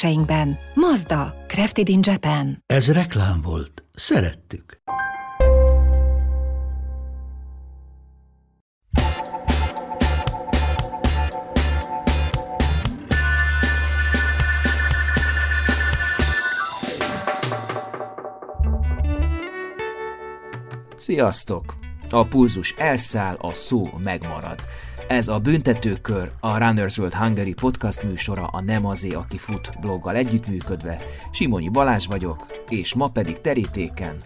[0.00, 0.58] termékeseinkben.
[0.74, 2.62] Mazda, Crafted in Japan.
[2.66, 3.84] Ez reklám volt.
[3.94, 4.78] Szerettük.
[20.96, 21.74] Sziasztok!
[22.10, 24.64] A pulzus elszáll, a szó megmarad.
[25.10, 30.16] Ez a Büntetőkör, a Runners World Hungary podcast műsora a Nem azé, aki fut bloggal
[30.16, 31.02] együttműködve.
[31.30, 34.16] Simonyi Balázs vagyok, és ma pedig terítéken.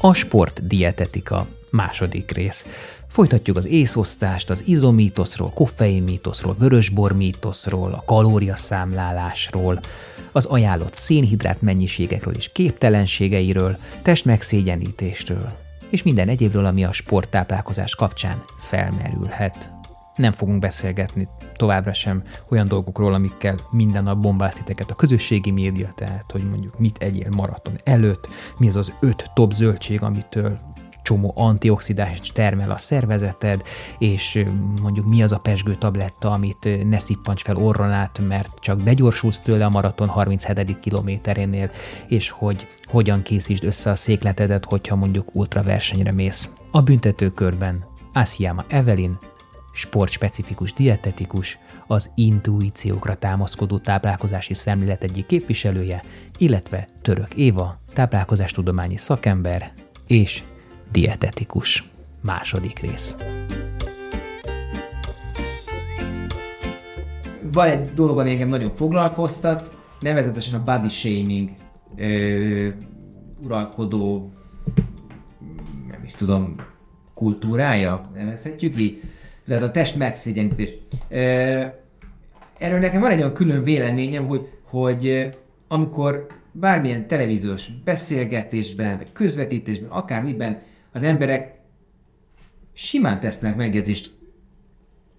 [0.00, 2.66] A sport dietetika második rész.
[3.08, 9.80] Folytatjuk az észosztást, az izomítoszról, koffein mítoszról, vörösbor mítoszról, a kalóriaszámlálásról,
[10.32, 19.70] az ajánlott szénhidrát mennyiségekről és képtelenségeiről, testmegszégyenítésről, és minden egyébről, ami a sporttáplálkozás kapcsán felmerülhet.
[20.16, 25.92] Nem fogunk beszélgetni továbbra sem olyan dolgokról, amikkel minden nap bombázt titeket a közösségi média,
[25.94, 30.58] tehát hogy mondjuk mit egyél maraton előtt, mi az az öt top zöldség, amitől
[31.06, 33.62] csomó antioxidást termel a szervezeted,
[33.98, 34.44] és
[34.82, 39.40] mondjuk mi az a pesgő tabletta, amit ne szippants fel orron át, mert csak begyorsulsz
[39.40, 40.80] tőle a maraton 37.
[40.80, 41.70] kilométerénél,
[42.08, 46.48] és hogy hogyan készítsd össze a székletedet, hogyha mondjuk ultraversenyre mész.
[46.70, 49.18] A büntetőkörben Asiama Evelyn,
[49.72, 56.02] sportspecifikus dietetikus, az intuíciókra támaszkodó táplálkozási szemlélet egyik képviselője,
[56.38, 59.72] illetve Török Éva, táplálkozástudományi szakember
[60.06, 60.42] és
[60.92, 61.90] dietetikus.
[62.20, 63.14] Második rész.
[67.52, 71.50] Van egy dolog, ami engem nagyon foglalkoztat, nevezetesen a body shaming
[71.96, 72.68] ö,
[73.44, 74.32] uralkodó,
[75.90, 76.54] nem is tudom,
[77.14, 79.02] kultúrája, nevezhetjük így,
[79.46, 80.70] tehát a test megszégyenítés.
[82.58, 85.28] Erről nekem van egy olyan külön véleményem, hogy, hogy
[85.68, 90.58] amikor bármilyen televíziós beszélgetésben, vagy közvetítésben, akármiben
[90.96, 91.60] az emberek
[92.72, 94.14] simán tesznek megjegyzést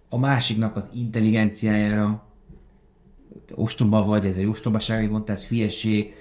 [0.10, 2.24] a másiknak az intelligenciájára,
[3.56, 6.14] ostoba vagy, ez egy ostobaság, amit mondtál, ez hülyeség,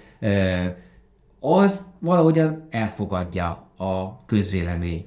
[1.40, 5.06] az valahogyan elfogadja a közvélemény.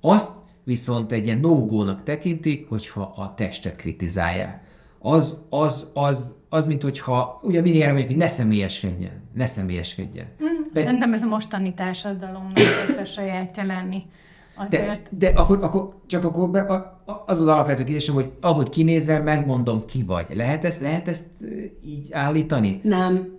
[0.00, 0.30] Azt
[0.64, 4.62] viszont egy ilyen no tekintik, hogyha a testet kritizálják.
[4.98, 10.26] Az, az, az, az, mint hogyha, ugye mindig erre mondjuk, hogy ne személyeskedjen, ne személyeskedjen.
[10.42, 12.58] Mm, de, Szerintem ez a mostani társadalomnak
[13.00, 14.02] a sajátja lenni.
[14.54, 15.02] Azért...
[15.10, 16.62] De, de akkor, akkor, csak akkor be,
[17.26, 20.26] az az alapvető kérdésem, hogy ahogy kinézel, megmondom, ki vagy.
[20.34, 21.26] Lehet ezt, lehet ezt
[21.84, 22.80] így állítani?
[22.82, 23.38] Nem.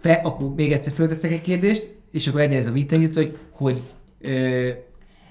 [0.00, 3.80] Fe, akkor még egyszer fölteszek egy kérdést, és akkor legyen ez a vita, hogy, hogy
[4.20, 4.68] ö,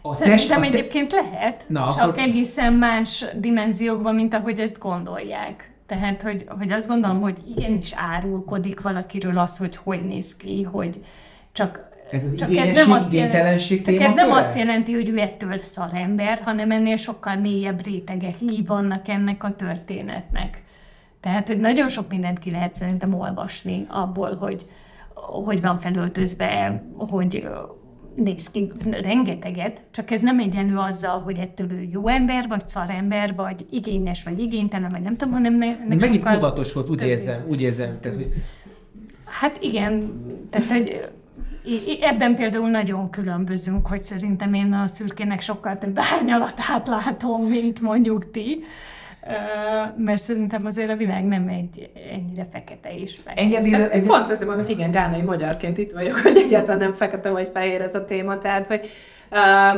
[0.01, 0.65] a Szerintem test, a te...
[0.65, 2.19] egyébként lehet, Na, csak akkor...
[2.19, 5.70] egészen más dimenziókban, mint ahogy ezt gondolják.
[5.91, 11.03] Tehát, hogy, hogy azt gondolom, hogy igenis árulkodik valakiről az, hogy hogy néz ki, hogy
[11.51, 15.17] csak ez az csak ez nem azt jelenti, csak ez nem azt jelenti, hogy ő
[15.17, 18.35] ettől szarember, hanem ennél sokkal mélyebb rétegek
[18.65, 20.63] vannak ennek a történetnek.
[21.19, 24.65] Tehát, hogy nagyon sok mindent ki lehet szerintem olvasni abból, hogy
[25.45, 27.47] hogy van felöltözve, hogy
[28.15, 33.35] néz ki rengeteget, csak ez nem egyenlő azzal, hogy ettől ő jó ember, vagy szarember,
[33.35, 37.61] vagy igényes, vagy igénytelen, vagy nem tudom, hanem ne, Megint tudatos volt, úgy érzem, úgy
[37.61, 37.99] érzem.
[37.99, 38.33] Tehát, hogy...
[39.25, 40.11] Hát igen,
[40.49, 41.11] tehát hogy
[42.01, 48.31] ebben például nagyon különbözünk, hogy szerintem én a szürkének sokkal több árnyalatát látom, mint mondjuk
[48.31, 48.63] ti
[49.97, 53.43] mert szerintem azért a világ nem egy ennyire fekete és fehér.
[53.43, 54.07] Engem, hát, engem...
[54.07, 57.95] Pont azért mondom, igen, gánai magyarként itt vagyok, hogy egyáltalán nem fekete vagy fehér ez
[57.95, 58.89] a téma, tehát hogy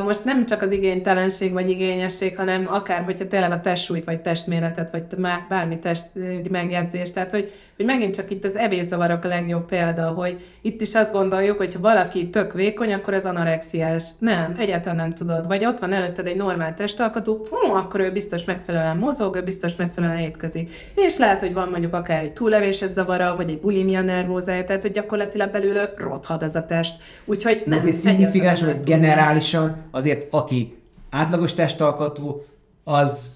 [0.04, 4.90] most nem csak az igénytelenség vagy igényesség, hanem akár, hogyha tényleg a testsúlyt, vagy testméretet,
[4.90, 5.02] vagy
[5.48, 6.06] bármi test
[6.50, 7.12] megjegyzés.
[7.12, 11.12] Tehát, hogy, hogy megint csak itt az evészavarok a legjobb példa, hogy itt is azt
[11.12, 14.04] gondoljuk, hogy ha valaki tök vékony, akkor ez anorexiás.
[14.18, 15.46] Nem, egyáltalán nem tudod.
[15.46, 19.76] Vagy ott van előtted egy normál testalkatú, hú, akkor ő biztos megfelelően mozog, ő biztos
[19.76, 20.70] megfelelően étkezik.
[20.94, 24.90] És lehet, hogy van mondjuk akár egy túlevéses zavara, vagy egy bulimia nervózája, tehát hogy
[24.90, 26.94] gyakorlatilag belül rothad az a test.
[27.24, 27.86] Úgyhogy nem.
[27.86, 30.76] Ez szignifikáns, hogy generális normálisan azért aki
[31.10, 32.42] átlagos testalkatú,
[32.84, 33.32] az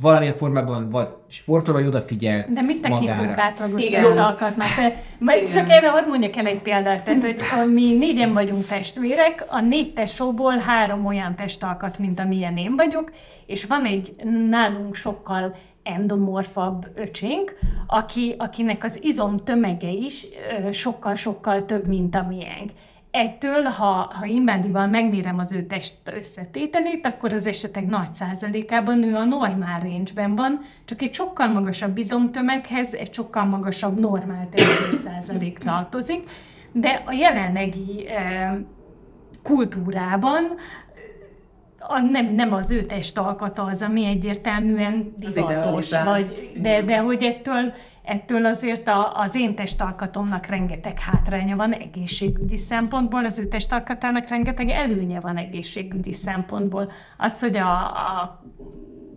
[0.00, 3.80] valamilyen formában vagy sportol, vagy odafigyel De mit tekintünk átlagos?
[5.18, 5.54] Majd Igen.
[5.54, 7.04] csak erre hadd mondjak el egy példát.
[7.04, 12.56] Tehát, hogy a mi négyen vagyunk testvérek, a négy tesóból három olyan testalkat, mint amilyen
[12.56, 13.12] én vagyok,
[13.46, 14.14] és van egy
[14.48, 20.26] nálunk sokkal endomorfabb öcsénk, aki, akinek az izom tömege is
[20.72, 22.70] sokkal-sokkal több, mint a miénk.
[23.10, 29.14] Ettől, ha, ha imbádival megmérem az ő test összetételét, akkor az esetek nagy százalékában ő
[29.14, 35.58] a normál range van, csak egy sokkal magasabb izomtömeghez egy sokkal magasabb normál testi százalék
[35.58, 36.28] tartozik,
[36.72, 38.54] de a jelenlegi eh,
[39.42, 40.44] kultúrában
[41.78, 47.72] a, nem, nem az ő testalkata az, ami egyértelműen divatos, vagy, de, de hogy ettől,
[48.10, 54.68] ettől azért a, az én testalkatomnak rengeteg hátránya van egészségügyi szempontból, az ő testalkatának rengeteg
[54.68, 56.86] előnye van egészségügyi szempontból.
[57.18, 58.42] Az, hogy a, a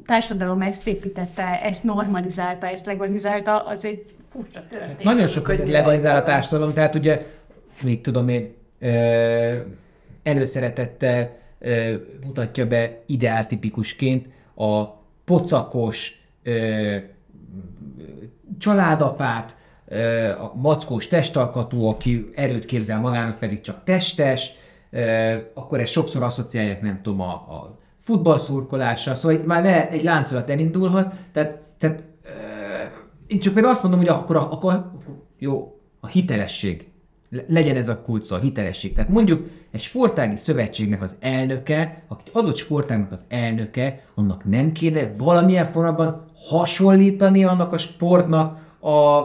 [0.05, 5.03] társadalom ezt építette, ezt normalizálta, ezt legalizálta, az egy furcsa történet.
[5.03, 7.25] Nagyon sok hogy legalizál a társadalom, tehát ugye,
[7.81, 8.53] még tudom én,
[10.23, 11.35] előszeretettel
[12.25, 14.83] mutatja be ideáltipikusként a
[15.25, 16.21] pocakos
[18.59, 19.55] családapát,
[20.41, 24.51] a mackós testalkatú, aki erőt képzel magának, pedig csak testes,
[25.53, 30.49] akkor ezt sokszor asszociálják, nem tudom, a, a futballszurkolással, szóval itt már le, egy láncolat
[30.49, 32.03] elindulhat, tehát, tehát
[33.27, 34.91] én csak például azt mondom, hogy akkor, akkor
[35.37, 36.91] jó, a hitelesség.
[37.33, 38.93] Le- Legyen ez a kulcs szó, a hitelesség.
[38.93, 45.11] Tehát mondjuk egy sportági szövetségnek az elnöke, aki adott sportágnak az elnöke, annak nem kéne
[45.17, 49.21] valamilyen formában hasonlítani annak a sportnak a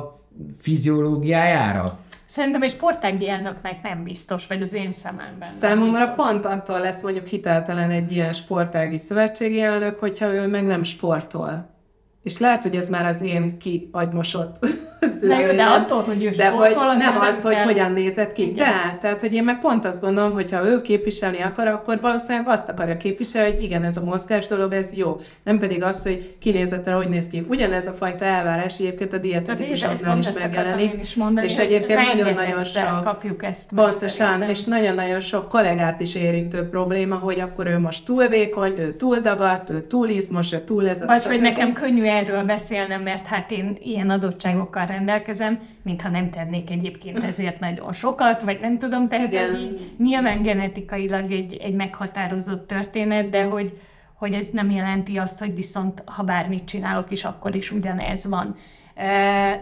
[0.61, 1.99] fiziológiájára?
[2.27, 5.51] Szerintem egy sportági elnöknek nem biztos, vagy az én szememben.
[5.51, 10.83] Számomra pont attól lesz mondjuk hiteltelen egy ilyen sportági szövetségi elnök, hogyha ő meg nem
[10.83, 11.77] sportol.
[12.23, 14.59] És lehet, hogy ez már az én kiagymosott
[15.01, 15.57] szülőim.
[15.57, 18.43] de attól, hogy ő De hogy sportol, nem az, hogy hogyan nézett ki.
[18.43, 18.57] Igen.
[18.57, 22.49] De, tehát, hogy én meg pont azt gondolom, hogy ha ő képviselni akar, akkor valószínűleg
[22.49, 25.17] azt akarja képviselni, hogy igen, ez a mozgás dolog, ez jó.
[25.45, 27.47] Nem pedig az, hogy kinézetre hogy néz ki.
[27.49, 30.95] Ugyanez a fajta elvárás egyébként a dietetikusoknál is megjelenik.
[31.01, 36.69] is mondani, és egyébként nagyon-nagyon sok kapjuk ezt Pontosan, és nagyon-nagyon sok kollégát is érintő
[36.69, 40.89] probléma, hogy akkor ő most túl vékony, ő túl dagadt, ő túl izmos, ő túl
[40.89, 46.31] ez Vagy hogy nekem könnyű erről beszélnem, mert hát én ilyen adottságokkal rendelkezem, mintha nem
[46.31, 52.67] tennék egyébként ezért nagyon sokat, vagy nem tudom, tehát így nyilván genetikailag egy, egy meghatározott
[52.67, 53.81] történet, de hogy,
[54.15, 58.57] hogy ez nem jelenti azt, hogy viszont ha bármit csinálok is, akkor is ugyanez van.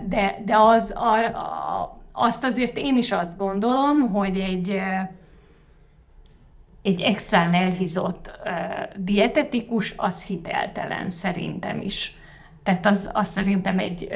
[0.09, 4.81] De, de az, a, a, azt azért én is azt gondolom, hogy egy,
[6.83, 8.41] egy extrán elhízott
[8.97, 12.17] dietetikus, az hiteltelen szerintem is.
[12.63, 14.09] Tehát az, az szerintem egy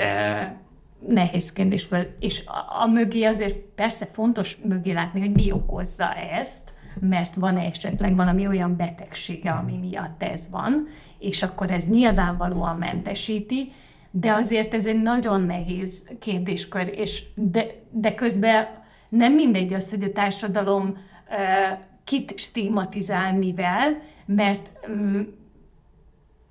[1.09, 1.89] nehéz kérdés.
[2.19, 7.57] És a, a mögé azért persze fontos mögé látni, hogy mi okozza ezt, mert van
[7.57, 10.89] esetleg valami olyan betegsége, ami miatt ez van,
[11.19, 13.73] és akkor ez nyilvánvalóan mentesíti,
[14.11, 18.67] de azért ez egy nagyon nehéz kérdéskör, és de, de közben
[19.09, 25.21] nem mindegy az, hogy a társadalom uh, kit stigmatizál mivel, mert mm,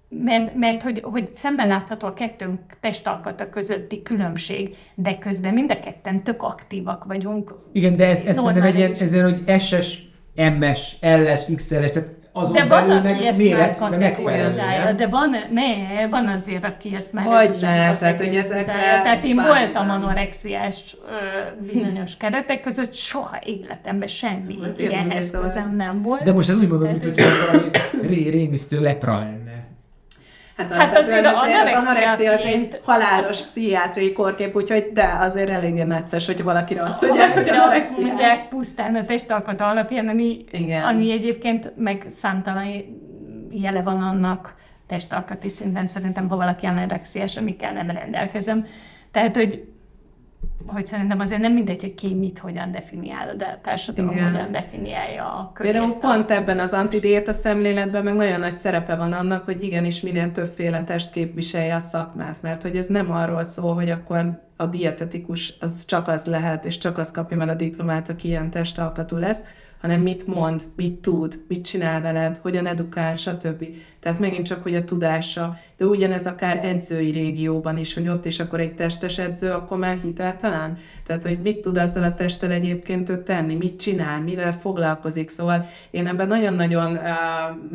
[0.09, 5.79] mert, mert hogy, hogy szemben látható a kettőnk testalkata közötti különbség, de közben mind a
[5.79, 7.53] ketten tök aktívak vagyunk.
[7.71, 9.01] Igen, de ez, ez szerintem egy ilyen, Normális.
[9.01, 9.99] ez olyan, hogy SS,
[10.35, 16.27] MS, LS, XLS, tehát azon De van, belül meg méret, már de van, ne, van
[16.27, 21.71] azért, aki ezt már Hogy ne, tehát, hogy ezekre Tehát én bármi voltam anorexiás ö,
[21.71, 25.41] bizonyos keretek között, soha életemben semmi Hát én ilyenhez nézem.
[25.41, 26.23] közem nem volt.
[26.23, 27.69] De most ez úgy mondom, mint hogy valami
[28.07, 29.48] ré, rémisztő lepra lenne.
[30.59, 35.49] Hát, Hát azért azért az anorexiaként- anorexia az egy halálos pszichiátriai kórkép, úgyhogy de azért
[35.49, 40.83] eléggé necces, hogy valakire azt mondják, hogy azt mondják pusztán a testalkat alapján, ami, Igen.
[40.83, 42.65] ami egyébként meg számtalan
[43.51, 44.55] jele van annak
[44.87, 48.65] testalkati szinten, szerintem, ha valaki anorexiás, amikkel nem rendelkezem.
[49.11, 49.63] Tehát, hogy
[50.65, 54.31] hogy szerintem azért nem mindegy, hogy ki mit hogyan definiál, de a társadalom Igen.
[54.31, 55.99] hogyan definiálja a Például körét.
[56.01, 60.83] pont ebben az antidiéta szemléletben meg nagyon nagy szerepe van annak, hogy igenis minél többféle
[60.83, 65.85] test képviselje a szakmát, mert hogy ez nem arról szól, hogy akkor a dietetikus az
[65.85, 69.41] csak az lehet, és csak az kapja meg a diplomát, aki ilyen testalkatú lesz,
[69.81, 73.65] hanem mit mond, mit tud, mit csinál veled, hogyan edukál, stb.
[73.99, 75.57] Tehát megint csak, hogy a tudása.
[75.77, 79.97] De ugyanez akár edzői régióban is, hogy ott is akkor egy testes edző, akkor már
[80.03, 80.77] hiteltelen.
[81.05, 85.29] Tehát, hogy mit tud azzal a testtel egyébként ő tenni, mit csinál, mivel foglalkozik.
[85.29, 87.01] Szóval én ebben nagyon-nagyon uh,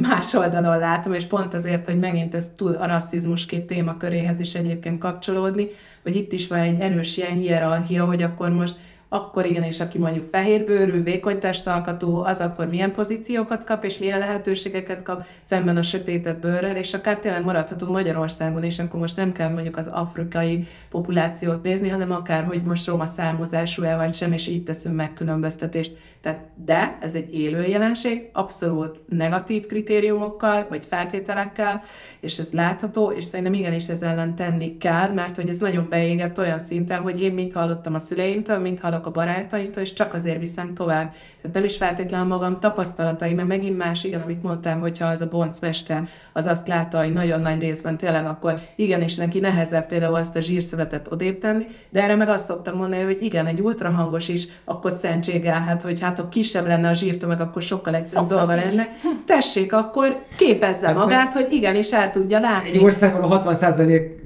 [0.08, 4.54] más oldalon látom, és pont azért, hogy megint ez tud a rasszizmus kép témaköréhez is
[4.54, 5.68] egyébként kapcsolódni,
[6.02, 8.76] hogy itt is van egy erős ilyen hierarchia, hogy akkor most
[9.14, 15.02] akkor igenis, aki mondjuk fehérbőrű, vékony testalkatú, az akkor milyen pozíciókat kap, és milyen lehetőségeket
[15.02, 19.48] kap szemben a sötétebb bőrrel, és akár tényleg maradhatunk Magyarországon is, akkor most nem kell
[19.48, 24.62] mondjuk az afrikai populációt nézni, hanem akár, hogy most roma származású-e vagy sem, és így
[24.62, 25.92] teszünk megkülönböztetést.
[26.20, 31.82] Tehát, de ez egy élő jelenség, abszolút negatív kritériumokkal, vagy feltételekkel,
[32.20, 36.38] és ez látható, és szerintem igenis ez ellen tenni kell, mert hogy ez nagyon beégett
[36.38, 40.38] olyan szinten, hogy én mit hallottam a szüleimtől, mint hallok a barátaimtól, és csak azért
[40.38, 41.12] viszem tovább.
[41.40, 45.28] Tehát nem is feltétlenül magam tapasztalatai, mert megint más, igen, amit mondtam, hogyha az a
[45.28, 50.14] boncmester az azt látta, hogy nagyon nagy részben tényleg, akkor igen, és neki nehezebb például
[50.14, 54.28] azt a zsírszövetet odébb tenni, de erre meg azt szoktam mondani, hogy igen, egy ultrahangos
[54.28, 58.88] is akkor szentségelhet, hogy hát ha kisebb lenne a zsírtömeg, akkor sokkal egyszerűbb dolga lenne.
[59.26, 62.68] Tessék, akkor képezze hát, magát, hogy igenis el tudja látni.
[62.68, 63.54] Egy országban a 60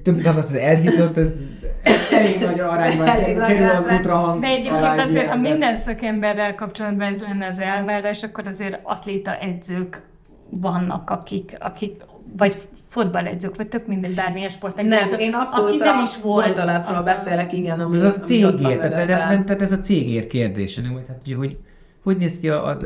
[0.02, 1.28] több 60 elhitott, ez
[2.12, 4.40] elég nagy arányban elég kerül az ultrahang.
[4.40, 10.00] De egyébként azért, ha minden szakemberrel kapcsolatban ez lenne az elvárás, akkor azért atléta edzők
[10.50, 12.02] vannak, akik, akik
[12.36, 12.54] vagy
[12.88, 14.86] fotballedzők, vagy tök mindegy, bármilyen sportág.
[14.86, 19.44] Nem, én abszolút a is volt gondolatról beszélek, igen, ami, ez a cégér, tehát, nem,
[19.44, 21.56] tehát ez a cégér kérdése, nem, hogy, hogy
[22.08, 22.76] hogy néz ki a, a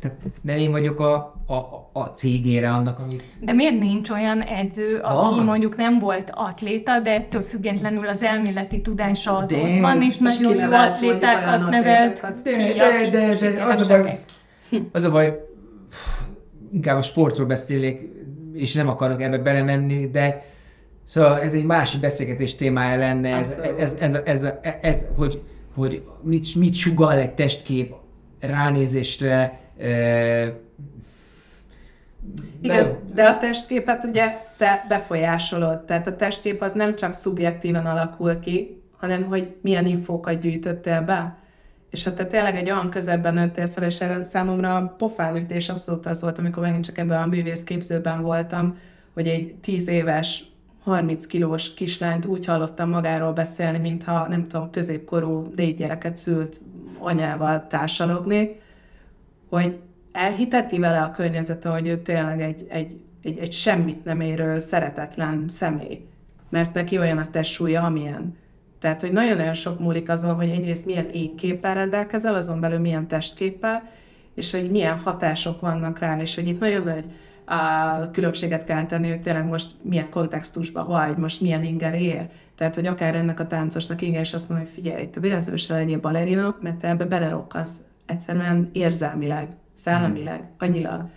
[0.00, 1.14] tehát nem én vagyok a,
[1.46, 3.22] a, a cégére annak, amit...
[3.40, 5.44] De miért nincs olyan edző, aki ah.
[5.44, 10.18] mondjuk nem volt atléta, de ettől függetlenül az elméleti tudása az de, ott van, és
[10.18, 12.42] nagyon jó atlétákat nevelt.
[12.42, 14.18] De, de, de, de, de az, a baj,
[14.92, 15.40] az a baj,
[16.72, 18.00] inkább a sportról beszélek,
[18.52, 20.44] és nem akarok ebbe belemenni, de
[21.04, 25.42] szóval ez egy másik beszélgetés témája lenne, ez, ez, ez, ez, ez, ez, hogy,
[25.74, 27.94] hogy mit, mit sugal egy testkép
[28.40, 29.60] ránézésre
[32.60, 38.38] igen, de a testképet ugye te befolyásolod, tehát a testkép az nem csak szubjektíven alakul
[38.38, 41.38] ki, hanem hogy milyen infókat gyűjtöttél be.
[41.90, 46.06] És ha te tényleg egy olyan közebben nőttél fel, és erre számomra a pofánütés abszolút
[46.06, 48.78] az volt, amikor megint csak ebben a művészképzőben voltam,
[49.14, 50.44] hogy egy tíz éves
[50.84, 56.60] 30 kilós kislányt úgy hallottam magáról beszélni, mintha nem tudom, középkorú négy gyereket szült
[56.98, 58.60] anyával társalognék,
[59.48, 59.78] hogy
[60.12, 65.44] elhiteti vele a környezete, hogy ő tényleg egy, egy, egy, egy semmit nem érő, szeretetlen
[65.48, 66.04] személy.
[66.48, 68.36] Mert neki olyan a testsúlya, amilyen.
[68.78, 73.82] Tehát, hogy nagyon-nagyon sok múlik azon, hogy egyrészt milyen énképpel rendelkezel, azon belül milyen testképpel,
[74.34, 77.04] és hogy milyen hatások vannak rá, és hogy itt nagyon nagy
[77.50, 82.28] a különbséget kell tenni, hogy tényleg most milyen kontextusban vagy, most milyen inger ér.
[82.56, 85.74] Tehát, hogy akár ennek a táncosnak igen, és azt mondja, hogy figyelj, te véletlenül se
[85.74, 87.72] legyél balerina, mert te ebbe belerokkasz
[88.06, 91.08] egyszerűen érzelmileg, szellemileg, annyilag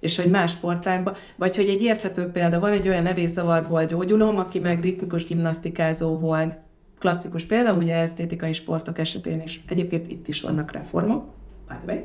[0.00, 4.58] és hogy más sportákban, vagy hogy egy érthető példa, van egy olyan nevészavarból gyógyulom, aki
[4.58, 6.56] meg ritmikus gimnasztikázó volt,
[6.98, 9.64] klasszikus példa, ugye esztétikai sportok esetén is.
[9.68, 11.24] Egyébként itt is vannak reformok,
[11.68, 12.04] by the way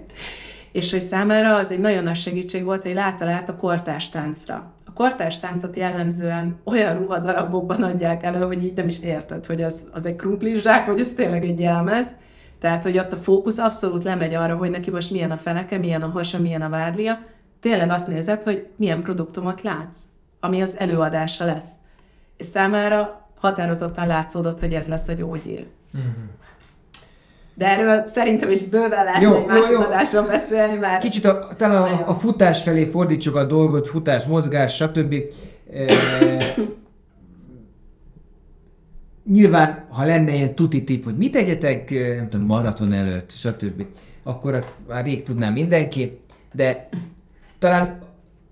[0.77, 4.71] és hogy számára az egy nagyon nagy segítség volt, hogy látta lehet a kortás táncra.
[4.85, 9.85] A kortás táncot jellemzően olyan ruhadarabokban adják elő, hogy így nem is érted, hogy az,
[9.91, 12.15] az egy krumplizsák, vagy ez tényleg egy jelmez.
[12.59, 16.01] Tehát, hogy ott a fókusz abszolút lemegy arra, hogy neki most milyen a feneke, milyen
[16.01, 17.19] a hasa, milyen a vádlia.
[17.59, 19.97] Tényleg azt nézed, hogy milyen produktumot látsz,
[20.39, 21.71] ami az előadása lesz.
[22.37, 25.67] És számára határozottan látszódott, hogy ez lesz a gyógyír.
[25.97, 26.25] Mm-hmm.
[27.57, 31.01] De erről szerintem is bőven lehet jó, egy másik adásban beszélni, mert...
[31.01, 35.15] Kicsit a, talán a, a futás felé fordítsuk a dolgot, futás, mozgás, stb.
[35.73, 35.85] E,
[39.31, 43.85] nyilván, ha lenne ilyen tuti tip, hogy mit tegyetek, nem tudom, maraton előtt, stb.,
[44.23, 46.19] akkor azt már rég tudnám mindenki,
[46.53, 46.89] de
[47.59, 47.99] talán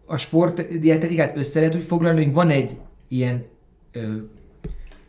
[0.05, 2.75] a sport dietetikát össze lehet úgy foglalni, hogy van egy
[3.07, 3.45] ilyen
[3.91, 3.99] ö,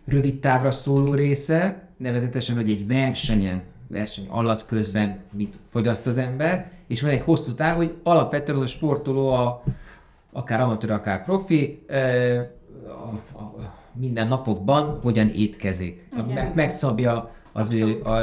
[0.06, 6.70] rövid távra szóló része, nevezetesen, hogy egy versenyen verseny alatt közben mit fogyaszt az ember,
[6.86, 9.62] és van egy hosszú táv, hogy alapvetően a sportoló, a,
[10.32, 11.84] akár amatőr, akár profi,
[12.86, 16.08] a, a, minden napokban hogyan étkezik.
[16.26, 18.18] Meg, megszabja az ő a,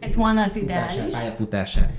[0.00, 1.12] ez volna az ideális.
[1.12, 1.92] Pályafutását.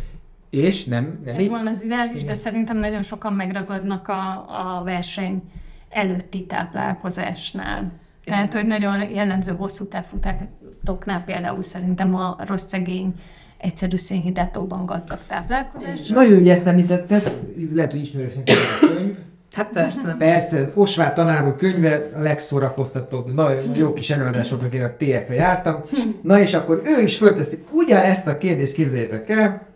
[0.50, 1.50] És nem, nem Ez így?
[1.50, 4.46] volna az ideális, de szerintem nagyon sokan megragadnak a,
[4.80, 5.44] a verseny
[5.90, 7.92] előtti táplálkozásnál.
[8.28, 13.14] Tehát, hogy nagyon jellemző hosszú távfutásoknál például szerintem a rossz szegény
[13.58, 16.08] egyszerű szénhidrátokban gazdag táplálkozás.
[16.08, 17.40] Nagyon ugye ezt említetted,
[17.74, 19.18] lehet, hogy ismerős neked a könyv.
[19.54, 20.16] Hát persze.
[20.18, 25.82] Persze, Osvár tanár úr könyve a legszórakoztatóbb, nagyon jó kis előadások, akik a TF-re jártam.
[26.22, 29.68] Na és akkor ő is fölteszi ugyanezt a kérdést, képzeljétek el,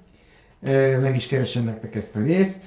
[1.01, 2.65] meg is keresem nektek ezt a részt.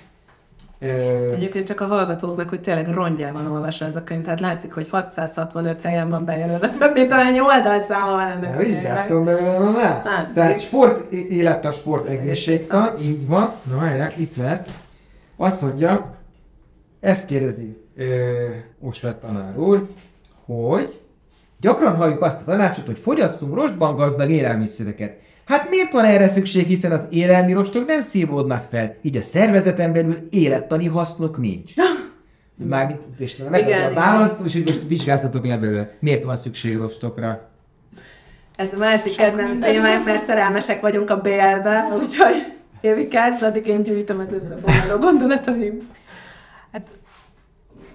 [1.35, 5.81] Egyébként csak a hallgatóknak, hogy tényleg rongyában olvassa ez a könyv, tehát látszik, hogy 665
[5.81, 10.03] helyen van bejelölve, több mint amennyi oldalszáma van ennek vizsgáztam belőle, na, na.
[10.05, 10.35] Látszik.
[10.35, 13.53] Tehát sport, élet a sport egészségtan, így van.
[13.71, 14.67] Na várják, itt lesz.
[15.37, 16.15] Azt mondja,
[17.01, 18.05] ezt kérdezi ö,
[18.81, 19.89] Osvett tanár úr,
[20.47, 21.01] hogy
[21.61, 25.17] gyakran halljuk azt a tanácsot, hogy fogyasszunk rostban gazdag élelmiszereket.
[25.45, 29.93] Hát miért van erre szükség, hiszen az élelmi rostok nem szívódnak fel, így a szervezeten
[29.93, 31.73] belül élettani hasznok nincs.
[32.57, 33.95] Mármint, és Igen, a igen.
[33.95, 35.91] választ, úgyhogy most vizsgáztatok le belőle.
[36.01, 37.49] Miért van szükség rostokra?
[38.57, 43.83] Ez a másik kedvenc témánk, mert szerelmesek vagyunk a BL-be, úgyhogy Évi kezd, addig én
[43.83, 45.89] gyűjtöm az összefoglaló gondolataim.
[46.73, 46.87] Hát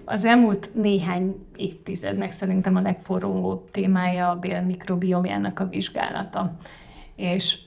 [0.06, 6.52] az elmúlt néhány évtizednek szerintem a legforróbb témája a bél mikrobiomjának a vizsgálata.
[7.20, 7.58] És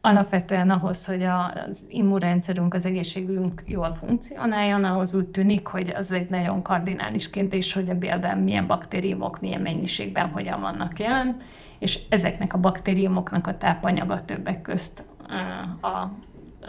[0.00, 6.30] alapvetően ahhoz, hogy az immunrendszerünk, az egészségünk jól funkcionáljon, ahhoz úgy tűnik, hogy az egy
[6.30, 11.36] nagyon kardinális kérdés, hogy a bélben milyen baktériumok, milyen mennyiségben hogyan vannak jelen,
[11.78, 16.12] és ezeknek a baktériumoknak a tápanyaga többek közt ö, a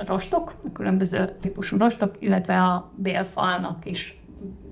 [0.05, 4.22] rostok, a különböző típusú rostok, illetve a bélfalnak is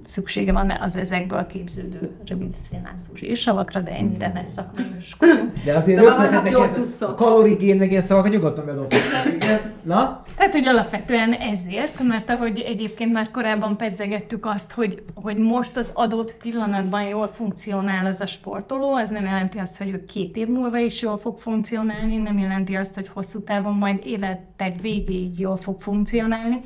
[0.04, 5.54] szüksége van az ezekből képződő rövid szénláncú zsírsavakra, de ennyire ne szakmányoskodjunk.
[5.66, 7.10] De azért Szóval vannak jó ez, cuccok.
[7.10, 8.88] a kalorigén meg ilyen szavakat nyugodtan.
[9.36, 9.60] Igen.
[9.84, 10.24] Na?
[10.38, 15.92] Tehát, hogy alapvetően ezért, mert ahogy egyébként már korábban pedzegettük azt, hogy, hogy most az
[15.94, 20.48] adott pillanatban jól funkcionál az a sportoló, az nem jelenti azt, hogy ő két év
[20.48, 25.58] múlva is jól fog funkcionálni, nem jelenti azt, hogy hosszú távon majd életek végéig jól
[25.58, 26.62] fog funkcionálni,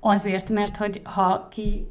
[0.00, 1.86] azért, mert hogy ha ki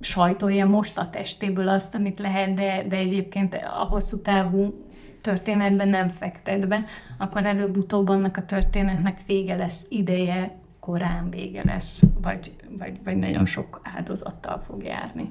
[0.00, 4.84] sajtolja most a testéből azt, amit lehet, de, de egyébként a hosszú távú
[5.20, 6.84] történetben nem fektet be,
[7.18, 13.44] akkor előbb-utóbb annak a történetnek vége lesz, ideje korán vége lesz, vagy, vagy, vagy nagyon
[13.44, 15.30] sok áldozattal fog járni.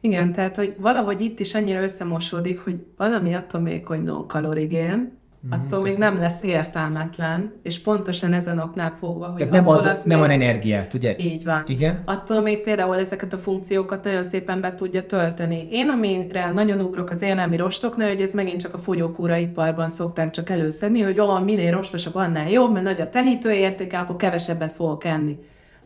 [0.00, 5.18] Igen, tehát, hogy valahogy itt is annyira összemosódik, hogy valami attól még, hogy non kalorigén,
[5.50, 10.04] attól még nem lesz értelmetlen, és pontosan ezen oknál fogva, hogy Tehát nem, ad, az
[10.04, 11.14] nem még- van energiát, ugye?
[11.18, 11.62] Így van.
[11.66, 12.02] Igen.
[12.04, 15.68] Attól még például ezeket a funkciókat nagyon szépen be tudja tölteni.
[15.70, 20.30] Én, amire nagyon ugrok az élelmi rostoknál, hogy ez megint csak a fogyókúra iparban szokták
[20.30, 24.72] csak előszedni, hogy ó, minél rostosabb, annál jobb, mert nagy a tenítő értéke, akkor kevesebbet
[24.72, 25.38] fogok enni.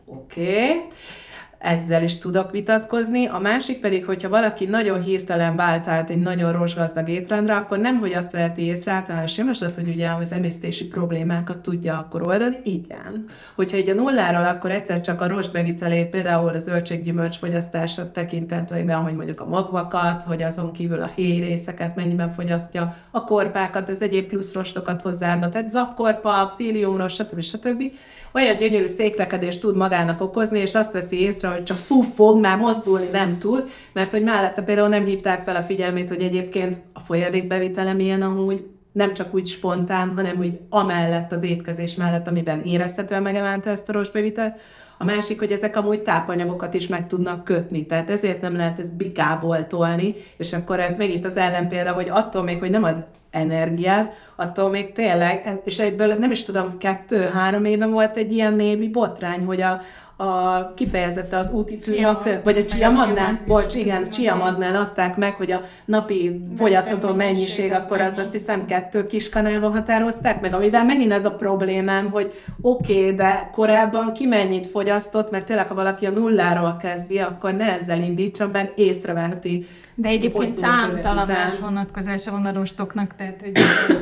[0.05, 0.41] Oké.
[0.41, 0.81] Okay.
[1.63, 3.25] Ezzel is tudok vitatkozni.
[3.25, 7.99] A másik pedig, hogyha valaki nagyon hirtelen vált át egy nagyon rosgazdag étrendre, akkor nem,
[7.99, 12.57] hogy azt veheti észre általános javaslat, hogy ugye az emésztési problémákat tudja akkor oldani.
[12.63, 13.25] Igen.
[13.55, 19.15] Hogyha egy a nulláról, akkor egyszer csak a rostbevitelét, például a zöldséggyümölcs fogyasztása tekintetében, hogy
[19.15, 24.53] mondjuk a magvakat, hogy azon kívül a héjrészeket mennyiben fogyasztja, a korpákat, az egyéb plusz
[24.53, 27.41] rostokat hozzáadna, tehát zakkorpa, pszíliumros, stb.
[27.41, 27.83] stb.
[28.33, 32.57] Olyan gyönyörű székrekedést tud magának okozni, és azt veszi észre, hogy csak puff fog, már
[32.57, 36.99] mozdulni nem tud, mert hogy mellette például nem hívták fel a figyelmét, hogy egyébként a
[36.99, 43.21] folyadékbevitele milyen amúgy, nem csak úgy spontán, hanem úgy amellett az étkezés mellett, amiben érezhetően
[43.21, 44.59] megemelte ezt a rostbevitelt.
[44.97, 48.95] A másik, hogy ezek amúgy tápanyagokat is meg tudnak kötni, tehát ezért nem lehet ezt
[48.95, 54.13] bikából tolni, és akkor ez megint az ellenpélda, hogy attól még, hogy nem ad energiát,
[54.35, 59.45] attól még tényleg, és egyből nem is tudom, kettő-három éve volt egy ilyen névi botrány,
[59.45, 59.79] hogy a,
[60.23, 65.59] a kifejezette az úti Chia- vagy a csiamadnál, bocs, igen, csiamadnál adták meg, hogy a
[65.85, 71.11] napi fogyasztható mennyiség, az akkor meg azt, hiszem kettő kis kanálban határozták meg, amivel megint
[71.11, 76.05] ez a problémám, hogy oké, okay, de korábban ki mennyit fogyasztott, mert tényleg, ha valaki
[76.05, 79.65] a nulláról kezdi, akkor ne ezzel indítson, mert észreveheti.
[79.95, 83.51] De egyébként számtalan más vonatkozása van a rostoknak, tehát hogy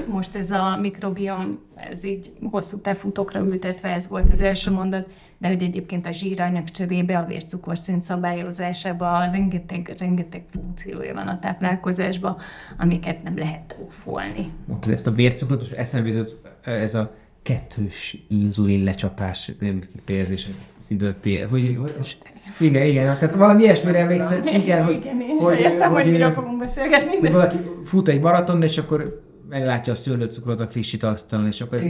[0.08, 5.48] most ez a mikrobiom, ez így hosszú távfutókra ültetve, ez volt az első mondat, de
[5.48, 12.38] hogy egyébként a zsíranyag cserébe, a vércukorszint szabályozásában rengeteg, rengeteg funkciója van a táplálkozásban,
[12.78, 14.52] amiket nem lehet ófolni.
[14.66, 21.08] Mondtad ezt a vércukrot, most eszembe jutott ez a kettős inzulin lecsapás nem kifejezés, szinte
[21.08, 22.18] a tél, hogy, hogy
[22.60, 26.60] igen, igen, tehát valami ilyesmire emlékszem, igen, hogy, Igen, hogy, értem, hogy, hogy, miről fogunk
[26.60, 27.30] beszélgetni, de...
[27.30, 31.82] valaki fut egy maraton, és akkor meglátja a szőlőcukrot a friss italasztalon, és akkor